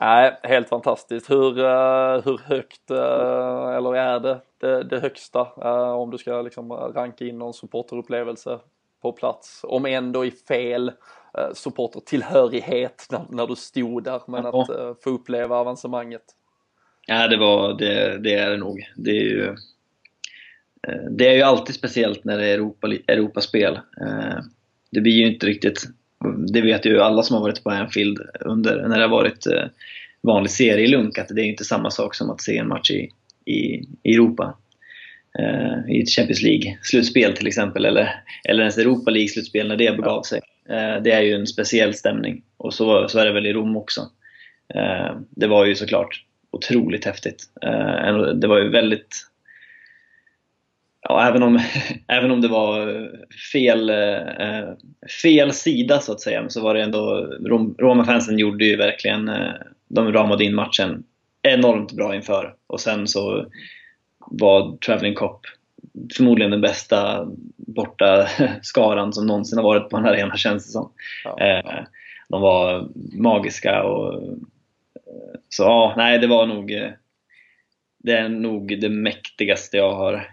[0.00, 1.30] Nej, helt fantastiskt.
[1.30, 6.42] Hur, uh, hur högt, uh, eller är det det, det högsta uh, om du ska
[6.42, 8.58] liksom ranka in någon supporterupplevelse
[9.02, 9.60] på plats?
[9.64, 10.92] Om ändå i fel
[11.54, 14.60] supportertillhörighet när, när du stod där, men ja.
[14.60, 16.22] att få uppleva avancemanget.
[17.06, 18.80] Ja, det var, det, det är det nog.
[18.96, 19.56] Det är ju
[20.88, 23.74] Eh, det är ju alltid speciellt när det är Europa, Europaspel.
[23.76, 24.38] Eh,
[24.90, 25.84] det blir ju inte riktigt,
[26.52, 29.64] det vet ju alla som har varit på Anfield under, när det har varit eh,
[30.22, 33.10] vanlig serielunk, att det är inte samma sak som att se en match i,
[33.44, 34.56] i, i Europa.
[35.88, 40.40] I ett Champions League-slutspel till exempel, eller, eller ens Europa League-slutspel när det begav sig.
[41.02, 42.42] Det är ju en speciell stämning.
[42.56, 44.00] Och så, så är det väl i Rom också.
[45.30, 47.44] Det var ju såklart otroligt häftigt.
[48.34, 49.29] Det var ju väldigt
[51.10, 51.60] ja, även, om,
[52.08, 53.08] även om det var
[53.52, 54.72] fel, eh,
[55.22, 57.28] fel sida så att säga, så var det ändå,
[57.78, 59.52] Roma-fansen gjorde ju verkligen, eh,
[59.88, 61.04] de ramade in matchen
[61.42, 62.54] enormt bra inför.
[62.66, 63.46] Och sen så
[64.18, 65.46] var Traveling Cop
[66.16, 68.28] förmodligen den bästa borta
[68.62, 70.92] skaran som någonsin har varit på en arena känns det som.
[71.24, 71.40] Ja.
[71.40, 71.84] Eh,
[72.28, 74.22] de var magiska och
[75.48, 76.92] så ja, nej det var nog
[77.98, 80.28] det är nog det mäktigaste jag har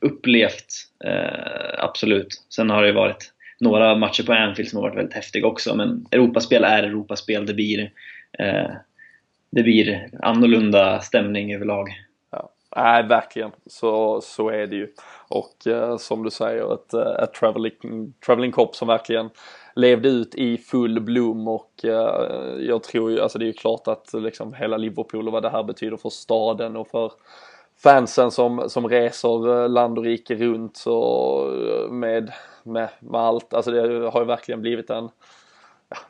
[0.00, 0.66] upplevt,
[1.04, 2.44] eh, absolut.
[2.48, 6.06] Sen har det varit några matcher på Anfield som har varit väldigt häftiga också, men
[6.10, 7.46] Europaspel är Europaspel.
[7.46, 7.90] Det blir,
[8.38, 8.70] eh,
[9.50, 11.88] det blir annorlunda stämning överlag.
[12.30, 12.52] Ja.
[12.76, 13.50] Nej, verkligen.
[13.66, 14.88] Så, så är det ju.
[15.28, 19.30] Och eh, som du säger, ett, eh, ett traveling, traveling cop som verkligen
[19.76, 23.88] levde ut i full blom och eh, jag tror ju, alltså det är ju klart
[23.88, 27.12] att liksom hela Liverpool och vad det här betyder för staden och för
[27.82, 33.54] fansen som, som reser eh, land och rike runt och eh, med, med, med allt.
[33.54, 35.08] Alltså det har ju verkligen blivit en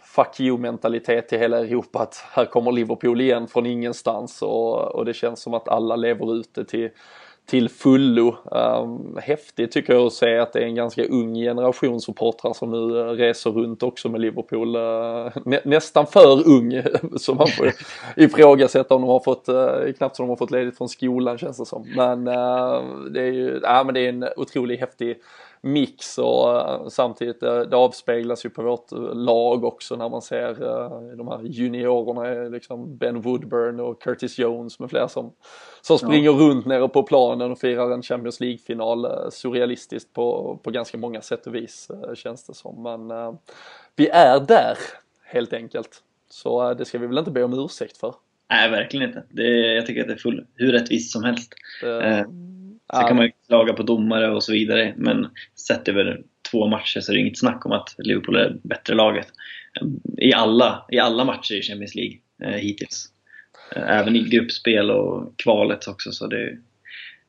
[0.03, 5.05] fuck you mentalitet till hela Europa att här kommer Liverpool igen från ingenstans och, och
[5.05, 6.91] det känns som att alla lever ute till
[7.47, 8.37] till fullo.
[8.45, 12.71] Um, häftigt tycker jag att se att det är en ganska ung generation supportrar som
[12.71, 14.77] nu uh, reser runt också med Liverpool.
[14.77, 16.83] Uh, nä nästan för ung
[17.17, 17.73] så man får
[18.17, 21.59] ifrågasätta om de har fått, uh, knappt som de har fått ledigt från skolan känns
[21.59, 21.87] det som.
[21.97, 22.25] Men
[23.13, 25.17] det är ju, ja men det är en otroligt häftig
[25.67, 30.55] mix och uh, samtidigt uh, det avspeglas ju på vårt lag också när man ser
[31.17, 35.33] de här juniorerna, liksom Ben Woodburn och Curtis Jones med flera som,
[35.83, 36.39] som springer ja.
[36.39, 41.47] runt nere på planen och firar en Champions League-final surrealistiskt på, på ganska många sätt
[41.47, 42.83] och vis känns det som.
[42.83, 43.37] Men
[43.97, 44.79] vi är där
[45.25, 46.03] helt enkelt.
[46.31, 48.15] Så det ska vi väl inte be om ursäkt för.
[48.51, 49.23] Nej, verkligen inte.
[49.31, 51.55] Det, jag tycker att det är full, hur rättvist som helst.
[51.83, 52.27] Det,
[52.93, 55.29] eh, sen kan man ju klaga på domare och så vidare, men
[55.69, 59.27] sett över två matcher så är det inget snack om att Liverpool är bättre laget.
[60.19, 63.07] I alla, i alla matcher i Champions League eh, hittills.
[63.77, 66.59] Eh, även i gruppspel och kvalet också, så det är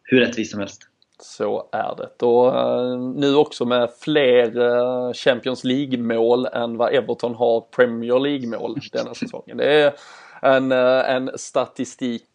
[0.04, 0.82] hur rättvist som helst.
[1.20, 2.26] Så är det.
[2.26, 8.80] Och uh, nu också med fler uh, Champions League-mål än vad Everton har Premier League-mål
[8.92, 9.58] denna säsongen.
[9.58, 9.94] Det är
[10.42, 12.26] en, uh, en statistik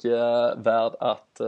[0.56, 1.40] värd att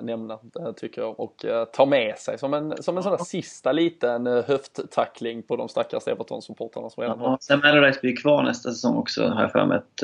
[0.00, 0.38] nämna
[0.76, 5.42] tycker jag och ta med sig som en, som en sån där sista liten höfttackling
[5.42, 7.38] på de stackars Everton-supportrarna som redan ja, har.
[7.40, 10.02] Sam Allardyce blir kvar nästa säsong också har jag för mig att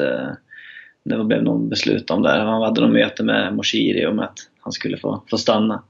[1.09, 2.39] det blev någon beslut om där.
[2.39, 5.83] Han hade något möte med Moshiri om att han skulle få, få stanna.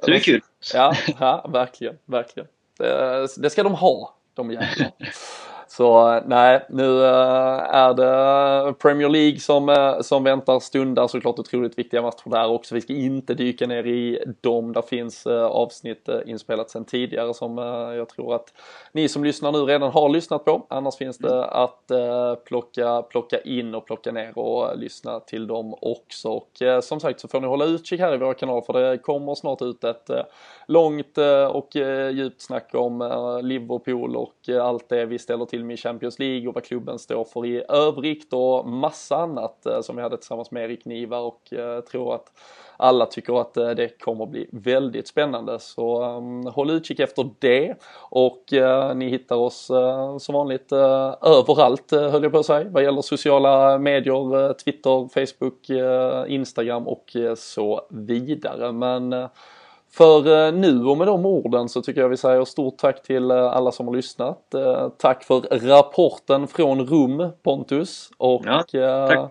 [0.00, 0.40] Så det är kul.
[0.74, 2.48] Ja, ja verkligen, verkligen.
[2.78, 4.92] Det, det ska de ha, de jävlarna.
[5.76, 11.78] Så nej, nu eh, är det Premier League som, eh, som väntar stundar såklart otroligt
[11.78, 12.74] viktiga matcher där också.
[12.74, 14.72] Vi ska inte dyka ner i dem.
[14.72, 17.58] Där finns eh, avsnitt inspelat sedan tidigare som
[17.96, 18.54] jag tror att
[18.92, 20.66] ni som lyssnar nu redan har lyssnat på.
[20.68, 21.90] Annars finns det att
[22.44, 26.28] plocka, plocka in och plocka ner och lyssna till dem också.
[26.28, 29.34] Och som sagt så får ni hålla utkik här i våra kanaler för det kommer
[29.34, 30.10] snart ut ett
[30.66, 31.18] långt
[31.50, 31.76] och
[32.12, 36.54] djupt snack om Liverpool och allt det vi ställer till film i Champions League och
[36.54, 40.64] vad klubben står för i övrigt och massa annat eh, som vi hade tillsammans med
[40.64, 42.32] Erik Niva och eh, tror att
[42.76, 45.58] alla tycker att eh, det kommer bli väldigt spännande.
[45.58, 47.74] Så um, håll utkik efter det
[48.10, 52.46] och uh, ni hittar oss uh, som vanligt uh, överallt uh, höll jag på att
[52.46, 55.70] säga vad gäller sociala medier, Twitter, Facebook,
[56.28, 58.72] Instagram och så vidare.
[58.72, 59.28] Men
[59.94, 63.30] för eh, nu och med de orden så tycker jag vi säger stort tack till
[63.30, 64.54] eh, alla som har lyssnat.
[64.54, 69.30] Eh, tack för rapporten från Rum Pontus och ja,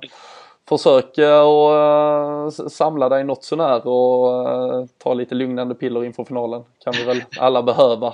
[0.69, 6.63] försök att samla dig något sånär och ta lite lugnande piller inför finalen.
[6.83, 8.13] Kan vi väl alla behöva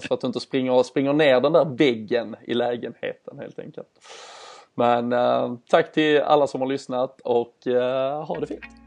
[0.00, 3.88] så att du inte springer, springer ner den där väggen i lägenheten helt enkelt.
[4.74, 5.14] Men
[5.70, 7.54] tack till alla som har lyssnat och
[8.26, 8.85] ha det fint.